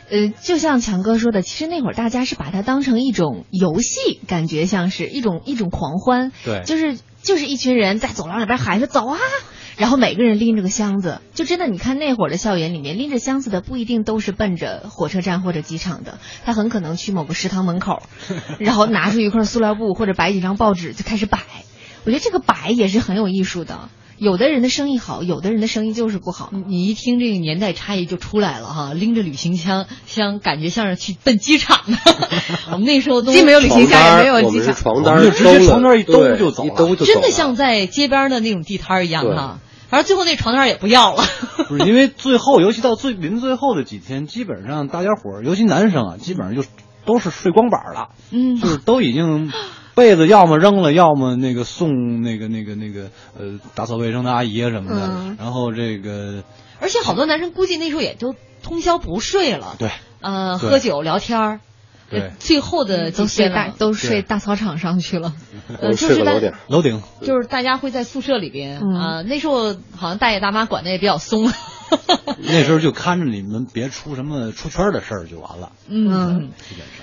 [0.07, 6.31] 呃，就像强哥说的，其实那会儿大家是把它当成一种游戏，感觉像是一种一种狂欢。
[6.43, 9.17] 对，就是就是一群人在走廊里边喊着走啊。
[9.77, 18.01] 然后每个人拎着个箱子，就真的你看那会儿的校园里面拎着箱子的不一定都是奔着火车站或者机场的，他很可能去某个食堂门口，
[18.59, 21.39] 然后拿出一块塑料布或者摆几张报纸就开始摆。
[22.05, 26.49] 我觉得这个摆也是很有艺术的，有的人的生意好，有的人的生意就是不好。
[26.67, 31.97] 你一听这个年代差异就出来了哈，拎着旅行箱，像感觉像是去奔机场的。
[32.71, 34.75] 我们那时候都既没有旅行箱，也没有我们是机场。
[34.75, 39.60] 床单儿，就直接床单儿一兜就走了一兜就走真的像在街边的那种地摊一样哈。
[39.89, 41.23] 反正最后那床单也不要了。
[41.67, 46.67] 不是因为最后，尤其到最临最后的几天，基本上大家伙儿，尤其男生啊，基本上就
[47.06, 49.51] 都是睡光板儿了，嗯就是都已经
[49.95, 55.38] 被子要么扔了，要么那个送那个那个那个呃打扫卫生的阿姨啊什么的，嗯。
[55.39, 56.43] 然后这个
[56.79, 59.89] 而且好多男生估计那时候也都通宵不睡了，对。
[60.21, 61.60] 呃，喝酒聊天儿。
[62.39, 65.34] 最后的几都睡大都睡大操场上去了。
[65.81, 67.01] 就是楼顶，楼顶。
[67.21, 68.93] 就是大家会在宿舍里边嗯。
[68.93, 71.51] 啊、那时候好像大爷大妈管的也比较松。
[72.37, 76.51] 那时候就看着你们别出什么出圈的事儿就完了，嗯。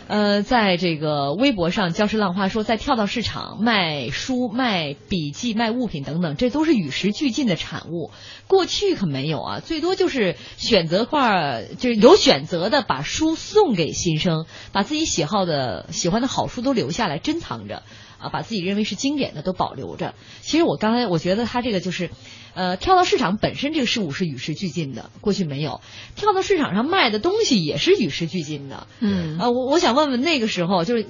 [0.08, 8.10] 呃，在这个微博上，礁石浪花说，在跳蚤市场卖书、卖笔记、卖物品等等，这都是与时俱进的产物。
[8.46, 17.82] 过去可没有啊，最多就是选择块儿，就是有选择的把书送给新生，把自己喜好的、喜欢的好书都留下来珍藏着。
[18.22, 20.14] 啊，把自己认为是经典的都保留着。
[20.40, 22.10] 其实我刚才我觉得他这个就是，
[22.54, 25.80] 呃，跳蚤市场本身这个事物是与时俱进的，过去没有。
[26.14, 28.86] 跳蚤市场上卖的东西也是与时俱进的。
[29.00, 31.06] 嗯啊，我我想问问那个时候就是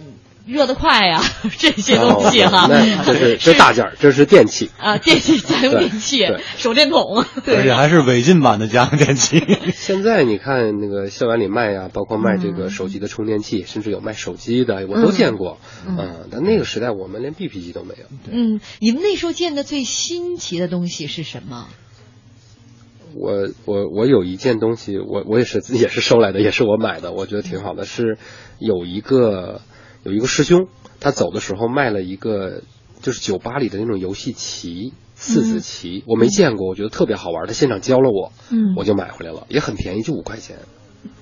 [0.47, 1.23] 热得快呀、
[1.59, 4.71] 这些东西哈、哦这是这大件儿，这是电器。
[4.79, 6.27] 啊，电器、家用电器
[6.57, 9.43] 手电筒，而且还是违禁版的家用电器。
[9.73, 15.59] 现在你看那个校园里卖呀，包括卖这嗯个手机的充电器，甚至有卖手机的，我都见过。
[15.87, 18.07] 嗯，但那个时代我们连 BP 机都没有。
[18.31, 21.69] 嗯，你们那时候见的最新奇的东西是什么？
[23.15, 27.85] 我我我有一件东西，我我也是也是收来的，也是我买的，我觉得挺好的。
[27.85, 28.17] 是
[28.59, 29.61] 有一个
[30.03, 30.69] 有一个师兄，
[31.01, 32.63] 他走的时候卖了一个
[33.01, 40.59] 就是酒吧里的那种游戏棋，四子棋，我没见过，我觉得特别好玩，他现场教了我，嗯我就买回来了，也很便宜，就五块钱。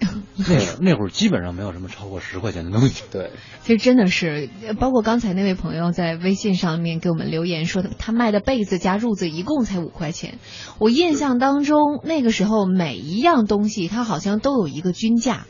[0.37, 3.03] 那会儿那会儿基本上没有什么超过十块钱的东西。
[3.12, 3.31] 对，
[3.62, 10.38] 其实真的是，呃包括刚才那位朋友在微信上面给我们留言说，他卖的被子加褥子一共才五块钱。
[10.79, 15.47] 我印象当中，那个时候每一样东西它好像都有一个均价，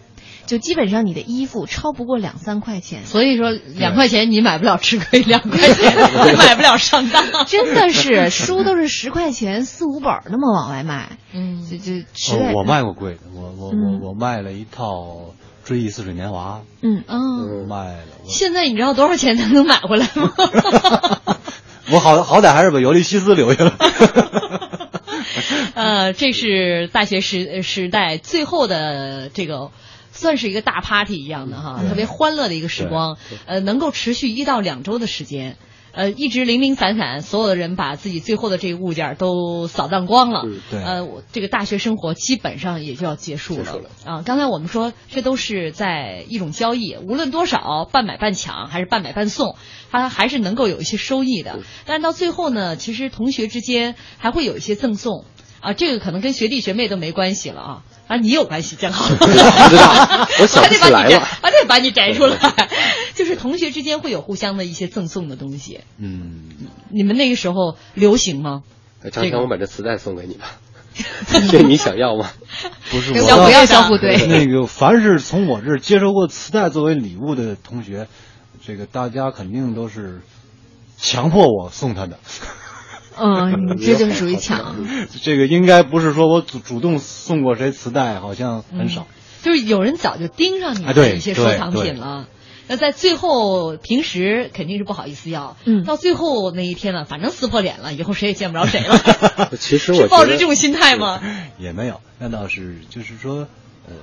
[0.51, 3.07] 就基本上你的衣服超不过两三块钱。
[3.07, 7.25] 所以说两块钱你买不了吃亏，两块钱你买不了上当。
[7.47, 14.87] 真的是书都是十块钱四五本儿那么往外卖，嗯就就实在哦我卖过贵的，我我嗯我我卖了一套
[15.63, 18.03] 《追忆似水年华嗯》，嗯，卖了。
[18.27, 20.33] 现在你知道多少钱才能买回来吗？
[21.93, 23.77] 我好好歹还是把尤利西斯留下了。
[25.75, 29.71] 呃，这是大学时时代最后的这个。
[30.13, 35.57] 算是一个大 party 一样的哈，特别欢乐的一个时光，呃，能够持续一到两周的时间，
[35.93, 40.83] 呃，一直零零散散，所有的人把自己最后的这个物件都扫荡光了，嗯对。
[40.83, 43.81] 呃，我这个大学生活基本上也就要结束了。
[44.05, 44.23] 啊。
[44.25, 49.57] 刚才我们说，这都是在一种交易，无论多少，半买半抢还是半买半送，
[49.91, 51.55] 它还是能够有一些收益的。
[51.57, 51.63] 嗯。
[51.87, 55.25] 但是到最后呢，其实同学之间还会有一些赠送。
[55.61, 57.83] 啊，这个可能跟学弟学妹都没关系了啊。
[58.11, 59.09] 啊，你有关系，正好。
[59.15, 61.21] 不 知道，我想还 得把你摘，不起来了。
[61.21, 62.37] 还得把你摘出来。
[63.15, 66.49] 就是同学之间会有互相的一些赠送的东西，嗯，
[66.89, 68.63] 你们那个时候流行吗？
[69.01, 70.57] 张强，这个我把这磁带送给你吧，
[71.53, 72.31] 这你想要吗？
[72.91, 78.09] 不是我不要相互对那个凡是从我这儿接收过磁带作为礼物的同学，
[78.67, 80.23] 这个大家肯定都是
[80.99, 82.19] 强迫我送他的。
[83.19, 84.77] 嗯，这就是属于抢。
[85.23, 89.07] 这个应该不是说我主主动送过谁磁带，好像很少。
[89.43, 92.29] 就是有人早就盯上你的一些收藏品了。
[92.69, 99.51] 那在最后，平时肯定是不好意思要，嗯到最后那一天了，反正撕破脸了，以后谁也见不着谁了。
[99.59, 101.21] 其实我抱着这种心态吗？
[101.59, 103.49] 也没有，那倒是就是说，
[103.89, 103.95] 呃，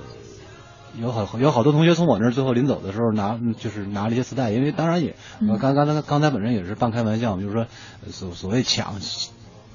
[1.00, 5.16] 有好有好多同学从我那儿最后临走的时候拿，嗯就是拿了一些磁带，因为当然也，
[5.48, 7.66] 我刚刚才刚才本身也是半开玩笑，就是说
[8.04, 8.94] 呃所所谓抢。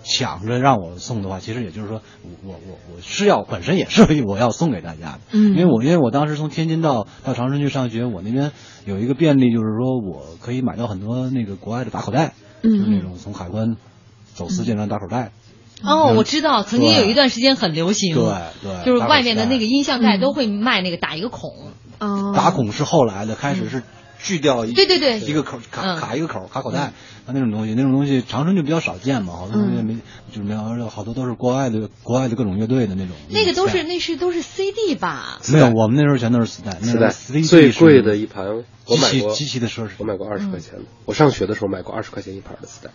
[0.06, 5.56] 抢着让我送的话，其实也就是说，我我我我是要本身也是我要送给大家的，嗯。
[5.56, 8.52] 因为我因为我当时从天津到到长春去上学，我那边
[8.84, 12.34] 有一个便利，就是说我可以买到很多那个国外的打口袋，
[12.64, 12.72] 嗯。
[12.72, 13.78] 就是那种从海关
[14.34, 15.32] 走私进来的打口袋，
[15.82, 16.16] 哦，嗯。
[16.16, 18.24] 我知道，曾经有一段时间很流行，对
[18.62, 20.20] 对，就是外面的那个音像盖嗯。
[20.20, 21.50] 都会卖那个打一个孔，
[22.00, 23.84] 哦，打孔是后来的，开始是
[24.22, 25.20] 锯掉一对对对。
[25.20, 25.98] 一个口卡嗯。
[25.98, 26.94] 卡一个口卡口袋，啊
[27.28, 29.96] 那种东西，那种东西长春就比较少见嘛，好多东西没
[30.32, 33.16] 就是没有，好多都是国外的国外的各种乐队的那种。
[33.30, 35.40] 那个都是那是都是 CD 吧？
[35.52, 38.46] 没有，我们那时候全都是磁带，那磁带 CD 最贵的一盘，
[38.86, 40.82] 我买过极其极其的奢侈我买过二十块钱的。
[41.06, 42.92] 我上学的时候买过二十块钱一盘的磁带。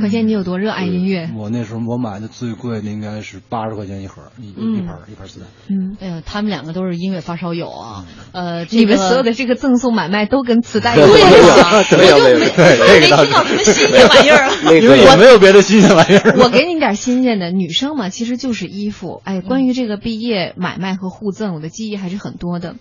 [0.00, 1.28] 可见你有多热爱音乐。
[1.36, 5.46] 我那时候我买的最贵的应该是八十块钱一盒，一一盘一盘磁带。
[5.68, 8.06] 嗯，哎呀，他们两个都是音乐发烧友啊。
[8.32, 11.32] 呃，这你们所有的这个赠送买卖都跟磁带有 对关。
[11.32, 14.48] 呀，我没有没有就没没有到什么新鲜 玩意儿。
[14.64, 16.36] 那因为也没有别的新鲜玩意儿。
[16.38, 19.20] 我给你点新鲜的，女生嘛，其实就是衣服。
[19.24, 22.76] 哎，关于这个毕业买卖和互赠，我的记忆还是很多的。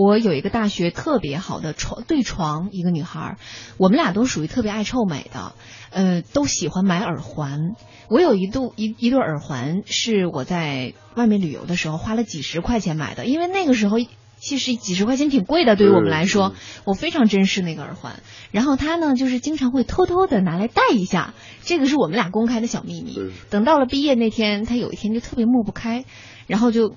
[0.00, 3.38] 我有一个大学特别好的床对床，一个女孩儿，
[3.78, 5.54] 我们俩都属于特别爱臭美的，
[5.90, 7.74] 呃，都喜欢买耳环。
[8.08, 13.96] 我有一度一一对耳环是我在外面旅游的时候花了几十块钱买的，因为那个时候
[14.38, 18.20] 其实几十块钱挺贵的，对于我们来说，我非常珍视那个耳环。
[18.52, 21.34] 然后他呢，就是经常会偷偷的拿来戴一下，
[21.64, 23.32] 这个是我们俩公开的小秘密嗯。
[23.50, 26.04] 等到了毕业那天，他有一天就特别抹不开，
[26.46, 26.94] 然后就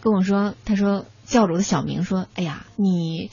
[0.00, 3.30] 跟我说，他说叫着我的小名说：“哎呀，你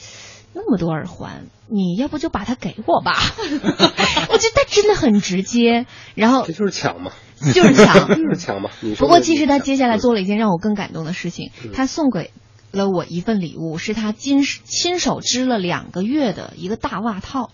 [0.54, 7.12] 那么多耳环，你要不就把它给我吧？” 我觉得他真的很直接，然后这就是抢嘛，
[7.54, 8.70] 就是抢， 就是抢嘛。
[8.98, 12.32] 不过其实他接下来嗯做了一件让我更感动的事情，他送给
[12.72, 17.50] 了我一份礼物，是他亲亲手织了两个月的一个大袜套。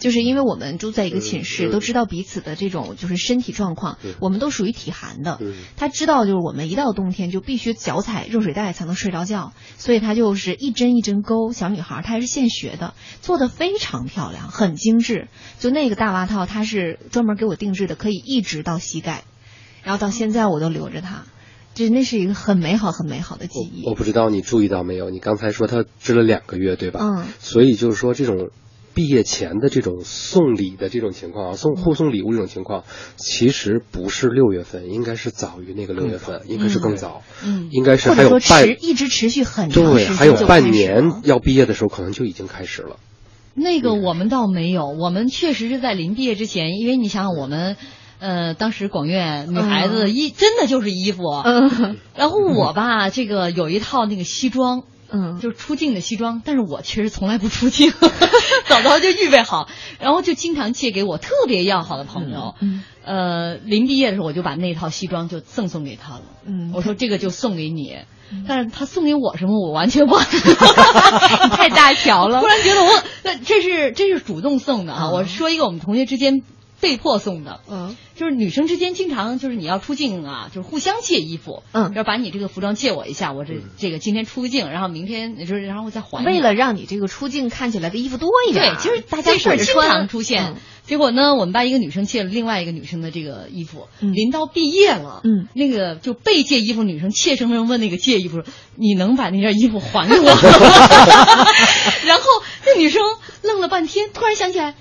[0.00, 5.54] 就是因为我们住在一个寝室，都知道彼此的这种就是身体状况嗯，我们都属于体寒的嗯。
[5.76, 11.52] 他知道就是我们一到冬天就必须脚踩热水袋才能睡着觉，所以他就是一针一针勾。
[11.52, 15.28] 小女孩她还是现学的，做的非常漂亮，很精致。
[15.58, 19.24] 就那个大袜套，他是专门给我定制的，可以一直到膝盖。
[19.82, 21.24] 然后到现在我都留着它，
[21.74, 23.86] 就是那是一个很美好、很美好的记忆。
[23.86, 27.00] 我不知道你注意到没有，你刚才说他织了两个月，对吧？
[27.02, 27.26] 嗯。
[27.38, 28.48] 所以就是说这种。
[28.94, 32.84] 毕业前的这种送礼的这种情况啊，送互送礼物这种情况，
[33.16, 42.96] 其实不是六月份，应该是早于那个六月份，应该是更早，嗯应该是或还有持一直持续很长对，时还有半年要毕业的时候，可能就已经开始了。
[43.54, 47.76] 那个我们倒没有，我们确实是在临毕业之前，因为你想想我们。
[48.22, 51.96] 呃，当时广院女孩子衣、真的就是衣服，嗯。
[52.14, 57.92] 然后我吧，这个有一套那个西装，嗯，就出镜的西装，但是我其实从来不出镜，
[58.66, 59.68] 早早就预备好，
[60.00, 62.54] 然后就经常借给我特别要好的朋友。
[62.60, 66.22] 嗯呃，临毕业的时候我就把那套西装就赠送给他了。
[66.46, 67.96] 嗯我说这个就送给你，
[68.46, 70.26] 但是他送给我什么我完全忘了，
[71.56, 72.90] 太大条了 突然觉得我
[73.24, 75.04] 那这是这是主动送的啊！
[75.08, 76.42] 嗯我说一个我们同学之间
[76.80, 77.96] 被迫送的，嗯。
[78.16, 81.92] 就是女生之间经常就是你要出镜啊，就是互相借衣服，嗯。
[81.94, 86.24] 要把你这个服装借我一下，我这这个今天出个镜，然后明天就是然后我再还。
[86.24, 90.54] 为了让你这个出镜看起来的衣服多一点，对，其实大家这事儿经混着穿常出现。
[90.54, 90.56] 嗯。
[90.86, 94.12] 结果呢，我们班一个女生借了另外一个女生的这个衣服，嗯。
[94.12, 95.46] 临到毕业了，嗯。
[95.54, 98.44] 那个就被借衣服女生怯生生问那个借衣服说
[98.76, 100.26] ：“你能把那件衣服还给我？”
[102.06, 102.24] 然后
[102.66, 103.02] 那女生
[103.42, 104.74] 愣了半天，突然想起来，呀，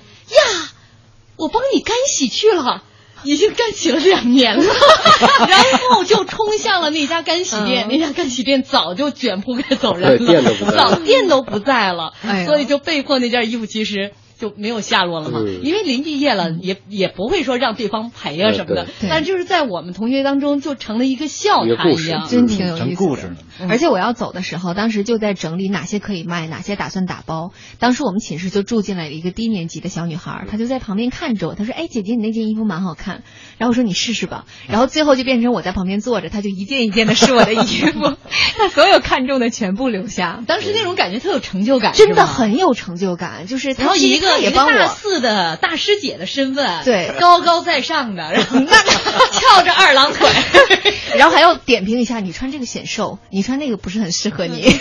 [1.39, 2.83] 我帮你干洗去了。
[3.25, 4.63] 已经干洗了两年了，
[5.45, 5.59] 然
[5.91, 7.89] 后就冲向了那家干洗店，嗯。
[7.89, 10.77] 那家干洗店早就卷铺盖走人了，对店都不在了。
[10.77, 15.41] 早店都不在了，哎所以就被迫那件衣服其实就没有下落了嘛。
[15.43, 15.59] 嗯。
[15.63, 18.87] 因为临毕业了，也也不会说让对方赔啊什么的。
[19.09, 22.27] 但就是在我们同学当中就成了一个笑谈一样。
[22.27, 23.31] 真挺有意思故事
[23.67, 27.51] 而且我要走的时候，当时就在整理哪些可以卖，哪些打算打包。
[27.77, 33.23] 当时我们寝室就住进来了一个低年级的小女孩，她就在旁边看着我，她说：“哎，姐姐，你那件衣服蛮好看。”
[33.59, 37.57] 然后我说：“你试试吧。”然后最后就变成我在旁边坐着，她就一件一件的试我的衣
[37.91, 37.99] 服，
[38.57, 43.45] 她所有看中的全部留下，当时那种感觉特有成就感，真的很有成就感。
[43.45, 48.91] 就是她其实然后一个一个也帮我，大四的大师姐的身份，对高高在上的，然后那 个
[49.31, 50.29] 翘着二郎腿，
[51.17, 54.61] 然后还要点评一下你穿这个显瘦，你穿那个不是很适合你。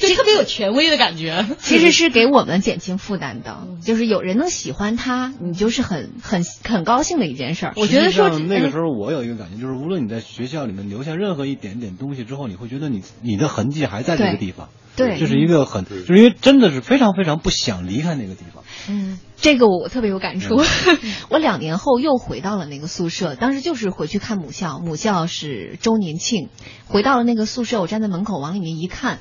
[0.00, 1.46] 就特别有权威的感觉。
[1.60, 7.72] 其实是给我们减轻负担的，就是有人能喜欢他，你就是很很很高兴的一件事儿。
[7.76, 14.68] 我觉得说那个时候我有一个感觉，就是无论你在学校里面留下任何一点点东西之后，你会觉得你你的痕迹还在这个地方。
[14.96, 18.62] 对这是一个很，就是因为真的是非常非常不想离开那个地方。
[18.88, 20.60] 嗯，这个我特别有感触。
[21.30, 26.48] 我两年后又回到了那个宿舍，当时就是回去看母校，母校是周年庆，
[26.86, 29.18] 回到了那个宿舍，我站在门口往里面一看，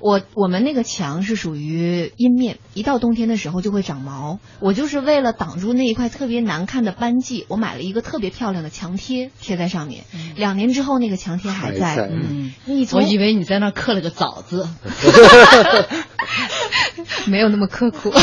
[0.00, 4.38] 我我们那个墙是属于阴面，一到冬天的时候就会长毛。
[4.60, 10.04] 我就是为了挡住那一块特别难看的斑迹，我买了一个特别漂亮的墙贴贴在上面。
[10.36, 11.86] 两年之后，那个墙贴还在。
[11.86, 14.68] 还在嗯，你我以为你在那儿刻了个枣字，
[17.26, 18.12] 没有那么刻苦。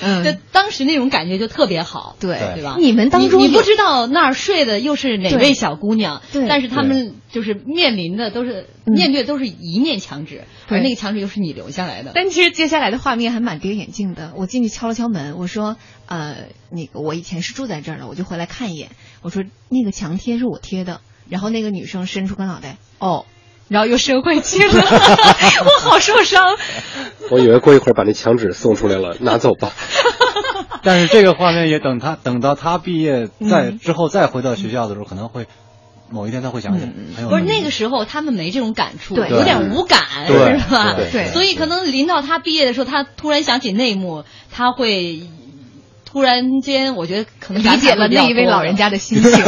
[0.00, 2.76] 嗯，就当时那种感觉就特别好，对对吧？
[2.78, 12.12] 你们当中你你不知道那儿睡的又是哪位小姑娘，对但是他们就是面临的都是嗯面对的都是一面墙纸，对而那个墙纸又是你留下来的。
[12.14, 14.32] 但其实接下来的画面还蛮跌眼镜的。
[14.36, 15.76] 我进去敲了敲门，我说
[16.06, 16.36] ：“呃，
[16.70, 18.90] 那个我以前是住在这儿的，我就回来看一眼。”
[19.22, 23.26] 我说：“那个墙贴是我贴的。”然后那个女生伸出个脑袋，哦，
[23.68, 24.82] 然后又伸回去了，
[25.64, 26.44] 我好受伤。
[27.30, 29.72] 我以为过一会儿把那墙纸送出来了，拿走吧。
[30.82, 35.46] 但是这个画面也等他等到他毕业再嗯之后再回到学校的时候，可能会
[36.10, 36.86] 某一天他会想起
[37.28, 40.94] 不是那个时候，他们没这种感触，对有点无感，是吧？
[40.94, 45.22] 对对所以可能临到他毕业的时候，他突然想起那一幕，他会
[46.16, 48.86] 突然间，我觉得可能理解了那一位老人家。
[48.88, 49.44] 的心情。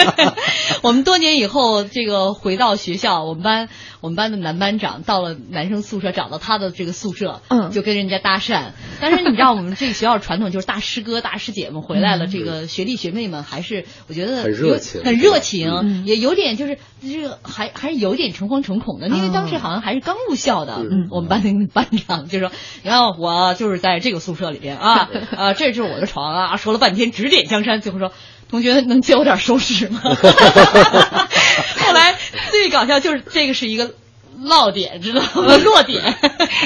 [0.82, 3.68] 我们多年以后，这个回到学校，我们班
[4.00, 8.72] 我们班的男班长到了男生宿舍，找到他的这个宿舍，嗯就跟人家搭讪。
[9.00, 20.76] 但是你知道，我们这个学校传统就是大师哥、大师姐们回来了，这个学弟学妹们还是我觉得很热情很热情，嗯也有点就是这个还还是有点诚惶诚恐的，因为当时好像还是刚入校的。
[20.78, 22.50] 嗯我们班那个班长就说
[22.82, 28.12] ：“你看我就是在这个宿舍里边啊，啊， 这就是我的床啊。”说了半天指点江山，最后说。
[28.48, 30.00] 同学能借我点收拾吗？
[30.04, 32.14] 后来
[32.52, 33.94] 最搞笑就是这个是一个
[34.38, 35.56] 落点，知道吗？
[35.56, 36.14] 落点。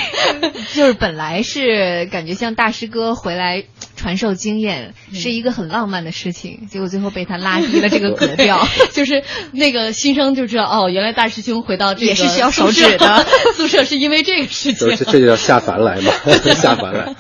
[0.74, 3.64] 就是本来是感觉像大师哥回来
[3.96, 8.68] 传授经验，嗯是一个很浪漫的事情，结果最后被他拉低了这个格调。
[8.92, 13.24] 就是那个新生就知道哦，原来大师兄回到这个也是需要手指的
[13.56, 14.96] 宿舍是因为这个事情就。
[14.96, 16.12] 是这就叫下凡来嘛，
[16.56, 17.14] 下凡来。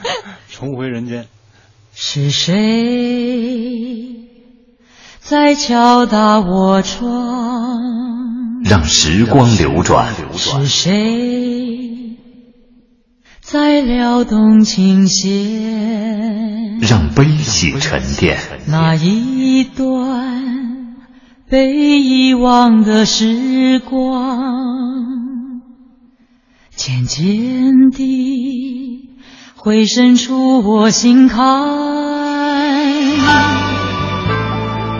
[0.50, 1.28] 重回人间。
[2.02, 2.56] 是谁
[5.20, 8.62] 在敲打我窗？
[8.64, 12.16] 让时光流转，是谁
[13.42, 16.78] 在撩动琴弦？
[16.80, 18.38] 让悲喜沉淀。
[18.66, 20.96] 那一段
[21.50, 25.60] 被遗忘的时光，
[26.74, 28.79] 渐渐地
[29.62, 31.44] 会渗出我心坎。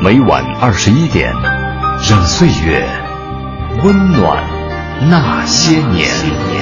[0.03, 1.33] 每晚二十一点，
[2.11, 2.87] 让岁月
[3.83, 4.45] 温暖
[5.09, 6.60] 那些年。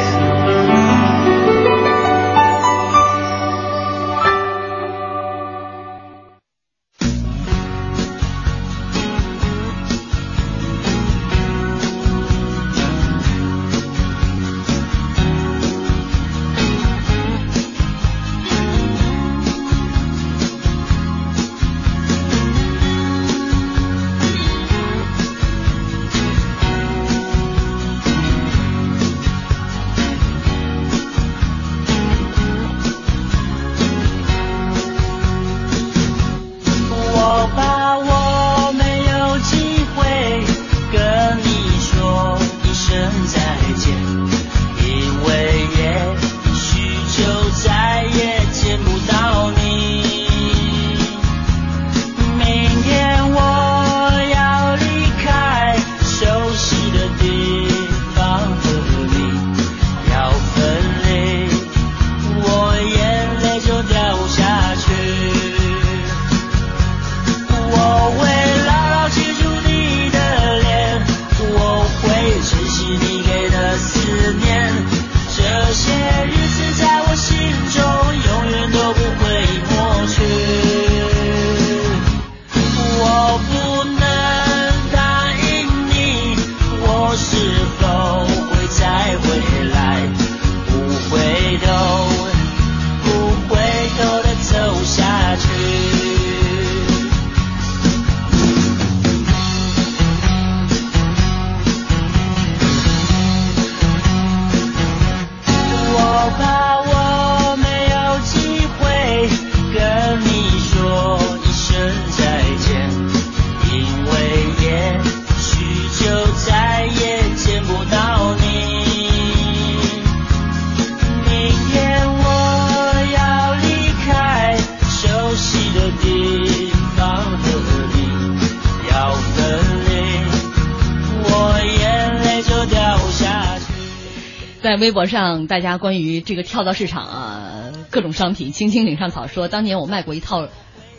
[134.79, 140.49] 微博上，大家关于这个跳蚤市场啊，各种商品，青青岭上草说，当年我卖过一套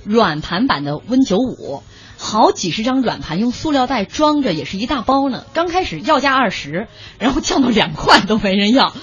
[0.04, 1.82] 软盘版的 Win 九五，
[2.18, 5.46] 好几十张软盘用塑料袋装着，也是一大包呢。
[5.54, 8.94] 刚开始要价二十，然后降到两块都没人要，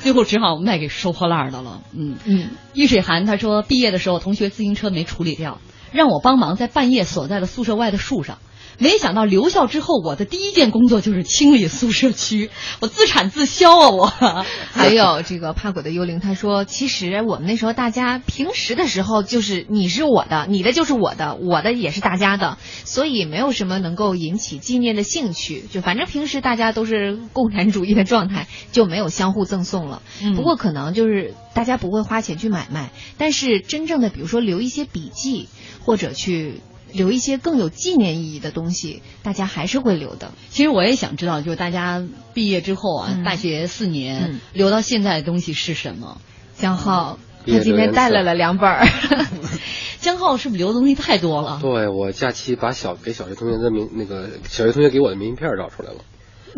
[0.00, 1.82] 最后只好卖给收破烂的了。
[1.96, 5.58] 嗯嗯，易水寒他说，毕业的时候同学自行车没处理掉，
[5.92, 8.38] 让我帮忙在半夜锁在了宿舍外的树上。
[8.78, 12.50] 没想到留校之后，我的第一件工作就是清理宿舍区，
[12.80, 13.88] 我自产自销啊！
[13.90, 14.06] 我
[14.72, 25.62] 还有这个怕鬼的幽灵，他说，其实我们那时候大家平时的时候就是你是我的，你的就是我的，我的也是大家的，所以没有什么能够引起纪念的兴趣。
[25.70, 30.02] 就反正平时大家都是共产主义的状态，就没有相互赠送了。
[30.22, 35.48] 嗯不过可能就是大家不会花钱去买卖，但是真正的比如说留一些笔记
[35.84, 36.60] 或者去。
[36.92, 40.32] 留一些更有纪念意义的东西，大家还是会留的。
[40.50, 42.02] 其实我也想知道，就是大家
[42.34, 46.20] 毕业之后啊，嗯大学四年、嗯留到现在的东西是什么？
[46.56, 48.86] 江浩，他今天带来了两本儿。
[50.00, 51.60] 江浩是不是留的东西太多了？
[51.62, 55.98] 对我假期把小给小学同学的名那个小学同学给我的明信片找出来了，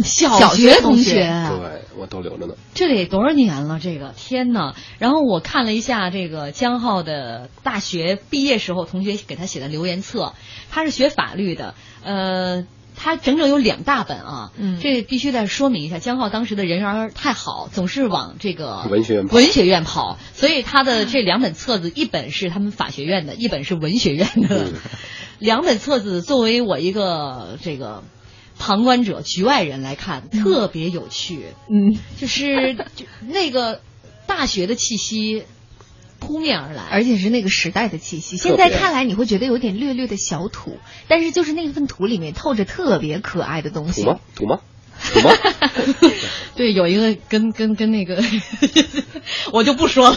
[0.03, 2.55] 小小学同同学啊对我都留着呢。
[2.74, 3.78] 这得多少年了？
[3.80, 4.74] 这个天哪！
[4.99, 10.32] 然后我看了一下这个江浩的大学毕业时候同学给他写的留言册，
[10.70, 12.66] 他是学法律的，呃。
[12.97, 24.74] 他整整有两大本啊，嗯这必须得说明一下，江浩当时的人缘太好，总是往这个文学院跑文学院跑，所以他的这两本册子，一本是他们法学院的，一本是文学院的，嗯
[25.40, 28.05] 两本册子作为我一个这个
[28.59, 31.47] 旁观者、局外人来看，特别有趣。
[31.69, 33.81] 嗯，就是就 那个
[34.27, 35.45] 大学的气息
[36.21, 38.37] 扑面而来，而且是那个时代的气息。
[38.37, 40.79] 现在看来，你会觉得有点略略的小土，
[41.09, 44.03] 但是就是那份土里面透着特别可爱的东西。
[44.03, 44.21] 土吗？
[44.35, 44.61] 土吗？
[45.12, 45.30] 土吗？
[46.57, 48.22] 对，有一个跟跟跟那个，
[49.53, 50.16] 我就不说了。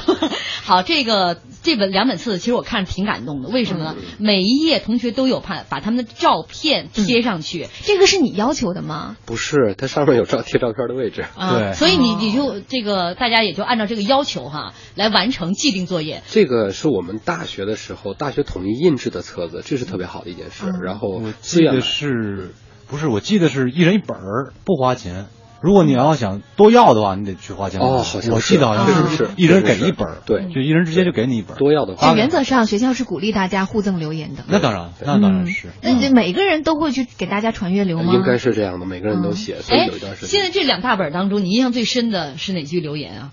[0.63, 3.49] 好，这个这本两本册子，其实我看着挺感动的。
[3.49, 3.95] 为什么呢？
[3.97, 7.67] 嗯每一页同学都有把把他们的照片贴上去。
[7.83, 9.17] 这个是你要求的吗？
[9.25, 11.25] 不是，它上面有照贴照片的位置。
[11.35, 16.21] 啊，对所以你哦你就这个大家也就按照这个要求哈来完成既定作业。
[16.27, 20.65] 这个是我们大学的时候，大学统一印制的册子，这是特别好的一件事。
[20.67, 22.51] 嗯然后我自愿买记得是
[22.89, 23.07] 不是？
[23.07, 25.25] 我记得是一人一本儿，不花钱。
[25.59, 27.81] 如果你要想多要的话，你得去花钱。
[27.81, 31.59] 哦好像我记得好像是一人给一本儿，对就一人直接就给你一本儿。
[31.59, 34.43] 多要的话就，原则上，学校是鼓励大家互赠留言的。
[34.47, 35.69] 那当然，那当然是。
[35.81, 38.13] 那这每个人都会去给大家传阅留吗？
[38.13, 43.31] 应该是这样的，每个人都写，所以哎有一段时间，现在，这两大本当中，你印象最深的是哪句留言啊？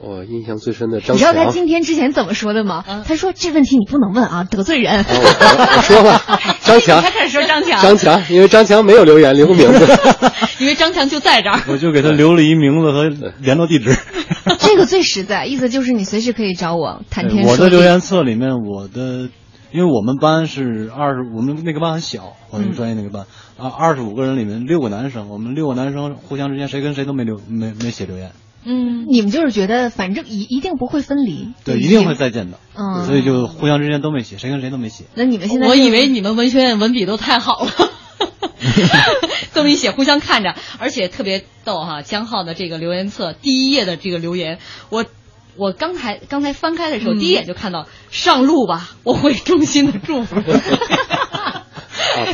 [0.00, 1.46] 我印象最深的张你知道他。
[1.50, 2.84] 今天之前怎么说的吗？
[2.86, 4.94] 嗯他说这问题你不能问啊，得罪人。
[4.94, 6.22] 啊我我我说吧，
[6.62, 9.86] 张强他，开始说张强，张强，因为张强没有留言，留个名字。
[10.60, 11.60] 因为张强就在这儿。
[11.68, 13.08] 我就给他留了一名字和
[13.40, 13.96] 联络地址。
[14.60, 17.62] 这个最实在，意思就是你随时可以找我谈天说地。
[17.62, 19.28] 我的留言册里面，我的，
[19.72, 23.24] 因为我们班是二十，我们那个班很小，我们专业那个班
[23.58, 28.30] 啊，二十五个人里面六个男生，我们六个男生互相之间谁跟谁都没留没没写留言，
[28.64, 35.04] 嗯，你们就是觉得反正一一定不会分离，对，一定会再见的，嗯，所以就互相之间都没写，谁跟谁都没写。
[35.14, 37.70] 那你们现在我以为你们文学院文笔都太好了。
[39.54, 42.02] 这么一写，互相看着，而且特别逗哈。
[42.02, 44.58] 江浩的这个留言册第一页的这个留言，
[44.90, 45.04] 我
[45.56, 50.36] 我刚才刚才翻开的时候，嗯第一眼就看到“上路吧”，我会衷心的祝福。
[50.42, 51.64] 啊，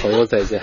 [0.00, 0.62] 朋友再见。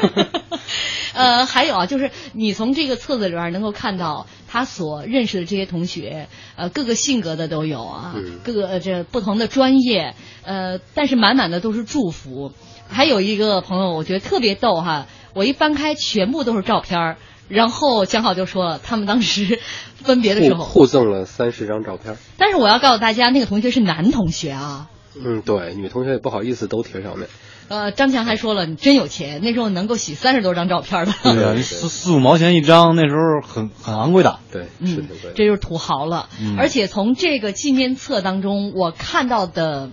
[1.13, 12.53] 呃，还有啊，就是你从这个册子里边能够看到他所认识的这些同学，呃，各个性格的都有啊，嗯各个呃这不同的专业，呃，但是满满的都是祝福。
[12.87, 19.59] 还有一个朋友，我觉得特别逗哈，我一翻开全部都是照片儿然后江浩就说他们当时
[19.95, 22.15] 分别的时互候，互赠了三十张照片。
[22.37, 24.89] 但是我要告诉大家，那个同学是男同学啊。
[25.15, 27.27] 嗯，对，女同学也不好意思都贴上面。
[27.71, 31.13] 呃，张强还说了，你真有钱，那时候能够洗三十多张照片的。
[31.23, 34.39] 对啊， 四四五毛钱一张，那时候很很昂贵的。
[34.51, 35.31] 对，是嗯挺贵，的。
[35.35, 36.27] 这就是土豪了。
[36.41, 39.89] 嗯而且从这个纪念册当中，我看到的，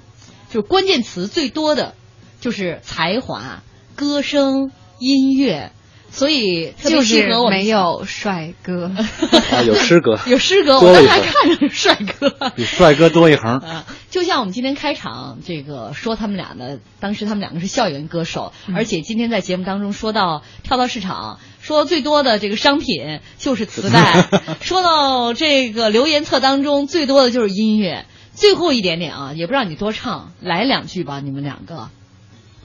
[0.50, 1.94] 就是关键词最多的，
[2.40, 3.62] 就是才华、
[3.94, 5.70] 歌声、音乐，
[6.10, 8.90] 所以就是适合我们没有帅哥。
[9.54, 12.50] 啊，有诗歌，有诗歌，我刚才看着是帅哥。
[12.56, 13.58] 比帅哥多一横。
[13.62, 18.74] 啊，就像我们今天开场这个说他们俩的，当时他们两个是校园歌手，嗯。
[18.74, 24.28] 而且今天在节目当中说到跳蚤市场，说最多的这个商品就是磁带，
[24.62, 31.90] 说到这个留言册当中最多的就是音乐，最后一点点啊，也不让你多唱，来两句吧，你们两个，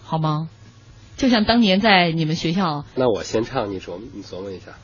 [0.02, 0.48] 好吗？
[1.18, 4.78] 就像当年在你们学校，那我先唱，你琢磨你琢磨一下。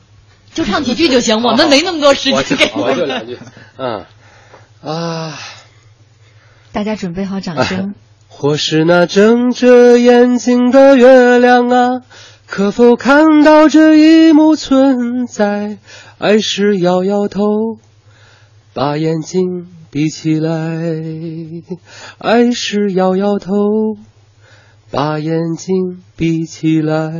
[0.52, 2.44] 就唱几句就行，我们没那么多时间。
[2.58, 3.38] 给我就两句，
[3.78, 4.04] 嗯。
[4.82, 5.38] 啊。
[6.72, 7.94] 大家准备好掌声。
[8.28, 12.00] 或是那睁着眼睛的月亮啊，
[12.46, 15.78] 可否看到这一幕存在？
[16.18, 17.42] 爱是摇摇头，
[18.72, 20.52] 把眼睛闭起来。
[22.18, 23.52] 爱是摇摇头，
[24.90, 27.12] 把眼睛闭起来。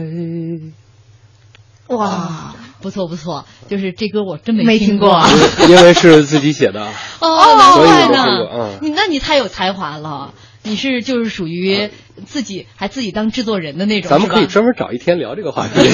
[1.88, 5.28] 哇，不错不错，就是这歌我真没没听过过啊。
[5.68, 6.86] 因为是自己写的，
[7.20, 8.78] 哦，难所以怪呢嗯。
[8.82, 11.90] 你那你太有才华了，你是就是属于
[12.26, 14.10] 自己还自己当制作人的那种。
[14.10, 15.80] 咱们可以专门找一天聊这个话题。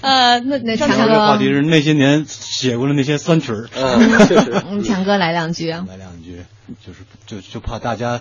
[0.00, 3.68] 呃，那那强哥这个话题是那些年写过的那些酸曲儿。
[3.72, 4.60] 嗯，确实。
[4.68, 5.84] 嗯，强哥来两句啊。
[5.88, 6.42] 来两句，
[6.84, 8.20] 就是就就怕大家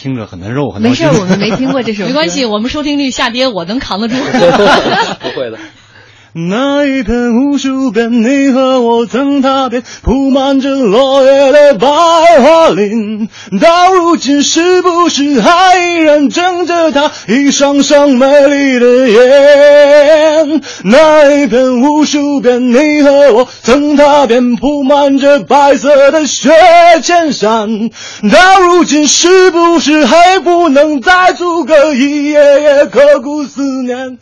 [0.00, 2.08] 听着很难受，很难没事，我们没听过这首歌。
[2.08, 4.14] 没关系，我们收听率下跌，我能扛得住。
[5.20, 5.58] 不会的。
[6.32, 13.28] 那一片无数遍你和我曾踏遍铺满着落叶的白桦林，
[13.60, 20.62] 到如今是不是还依然睁着它一双双美丽的眼？
[20.84, 26.52] 那一片无数遍你和我曾踏遍铺满着白色的雪
[27.02, 27.90] 千山，
[28.30, 34.18] 到如今是不是还不能再阻隔一夜夜刻骨思念？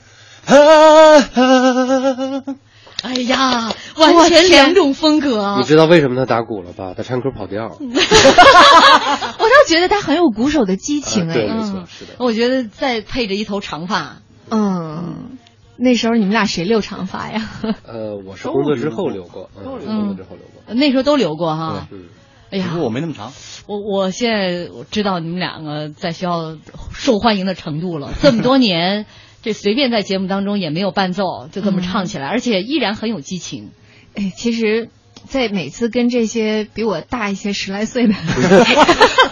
[3.03, 5.65] 哎呀，完全两种风格你。
[5.65, 6.95] 知道为什么他打鼓了吧？
[6.97, 7.77] 他唱歌跑调。
[7.79, 11.33] 我倒觉得他很有鼓手的激情哎。
[11.33, 14.17] 啊对没错嗯是的我觉得再配着一头长发，
[14.51, 15.39] 嗯，
[15.77, 17.49] 那时候你们俩谁留长发呀？
[17.87, 20.75] 呃，我是工作之后留过，嗯，工作之后留过。
[20.75, 21.87] 那时候都留过哈。
[21.93, 22.07] 嗯，
[22.51, 23.33] 哎呀不，过我没那么长。
[23.67, 26.57] 我我现在我知道你们两个在学校
[26.93, 29.07] 受欢迎的程度了，这么多年，
[29.43, 33.71] 这随便在节目当中也没有伴奏，就这么唱起来，而且依然很有激情。
[34.15, 34.91] 哎，其实，
[35.29, 38.15] 在每次跟这些比我大一些十来岁的，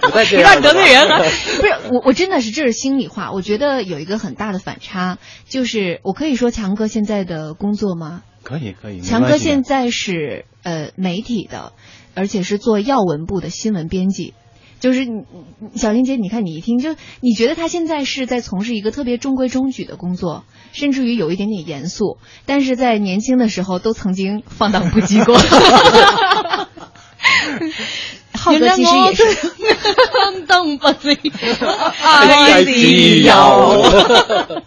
[0.03, 1.19] 不带 这有点样的吧得罪人了。
[1.19, 3.33] 不是我，我真的是这是心里话。
[3.33, 8.23] 我觉得有一个很大的反差，就是我可以说强哥现在的工作吗？
[8.43, 11.73] 可以可以，强哥现在是呃媒体的，
[12.15, 14.35] 而且是做要闻部的新闻编辑。
[14.81, 15.25] 就是你
[15.59, 25.37] 你小林姐，你看你一听就你觉得他现在是在从事一个特别中规中矩的工作，甚至于有一点点严肃，但是在年轻的时候都曾经放荡不羁过。
[28.47, 29.25] 浩哥其实也是，
[30.13, 31.19] 放荡不羁，
[32.01, 32.73] 爱自
[33.21, 33.33] 由。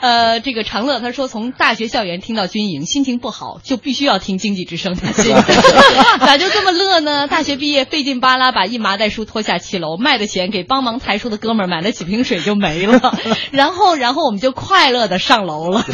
[0.00, 4.94] 呃，这个长乐他说，从大学校园听到军营，心情不好就必须要听经济之声。
[6.20, 7.26] 咋就这么乐呢？
[7.26, 13.18] 大学毕业费劲巴拉把一麻袋书拖下七楼，卖的钱给帮忙抬书的哥们儿买了几瓶水就没了，
[13.50, 15.84] 然后然后我们就快乐的上楼了。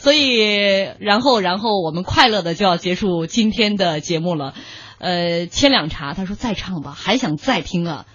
[0.00, 4.52] 所以，然后然后我们快乐的就要结束今天的节目了。
[5.02, 8.06] 呃，千两茶他说再唱吧，还想再听啊。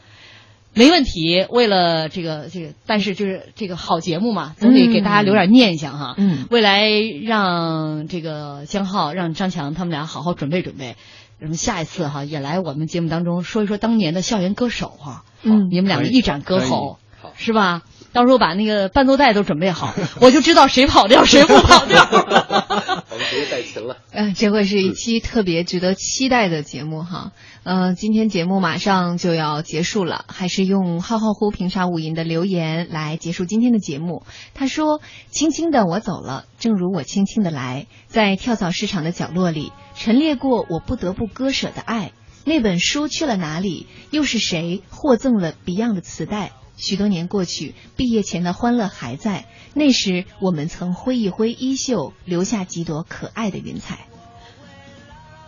[0.73, 6.15] 没问题，为了这个这个，但是就是这个好节目嘛，总得给大家留点念想哈。
[6.17, 6.87] 嗯未来
[7.23, 10.95] 让这个江浩、让张强他们俩好好准备准备，
[11.41, 15.25] 咱们下一次哈也来我们节目当中说一说当年的校园歌手哈。
[15.43, 16.99] 嗯你们两个一展歌喉，
[17.35, 17.81] 是吧？
[18.17, 22.01] 到时候把那个伴奏带都准备好，我就知道谁跑调谁不跑调。
[22.09, 23.97] 我们直接带琴了。
[24.11, 27.31] 嗯，这会是一期特别值得期待的节目哈。
[27.63, 34.23] 嗯、今天节目马上就要结束了，还是用浩浩乎平沙无垠的留言来结束今天的节目。
[34.55, 34.99] 他说
[35.29, 42.13] ：“轻轻的我走了，正如我轻轻的来，在跳蚤市场的角落里陈列过我不得不割舍的爱。
[42.45, 43.85] 那本书去了哪里？
[44.09, 49.45] 又是谁获赠了 Beyond 的磁带？”许多年过去，毕业前的欢乐还在。
[49.73, 53.99] 那时我们曾挥一挥衣袖，留下几朵可爱的云彩。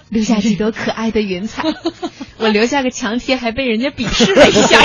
[0.10, 1.64] 留下几朵可爱的云彩，
[2.40, 4.80] 我留下个墙贴，还被人家鄙视了一下。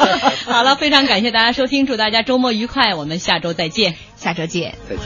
[0.50, 3.96] 好了，非常感谢大家收听，祝大家周末愉快，我们下周再见。
[4.16, 4.78] 下周见。
[4.88, 5.04] 再见。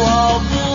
[0.00, 0.67] 我不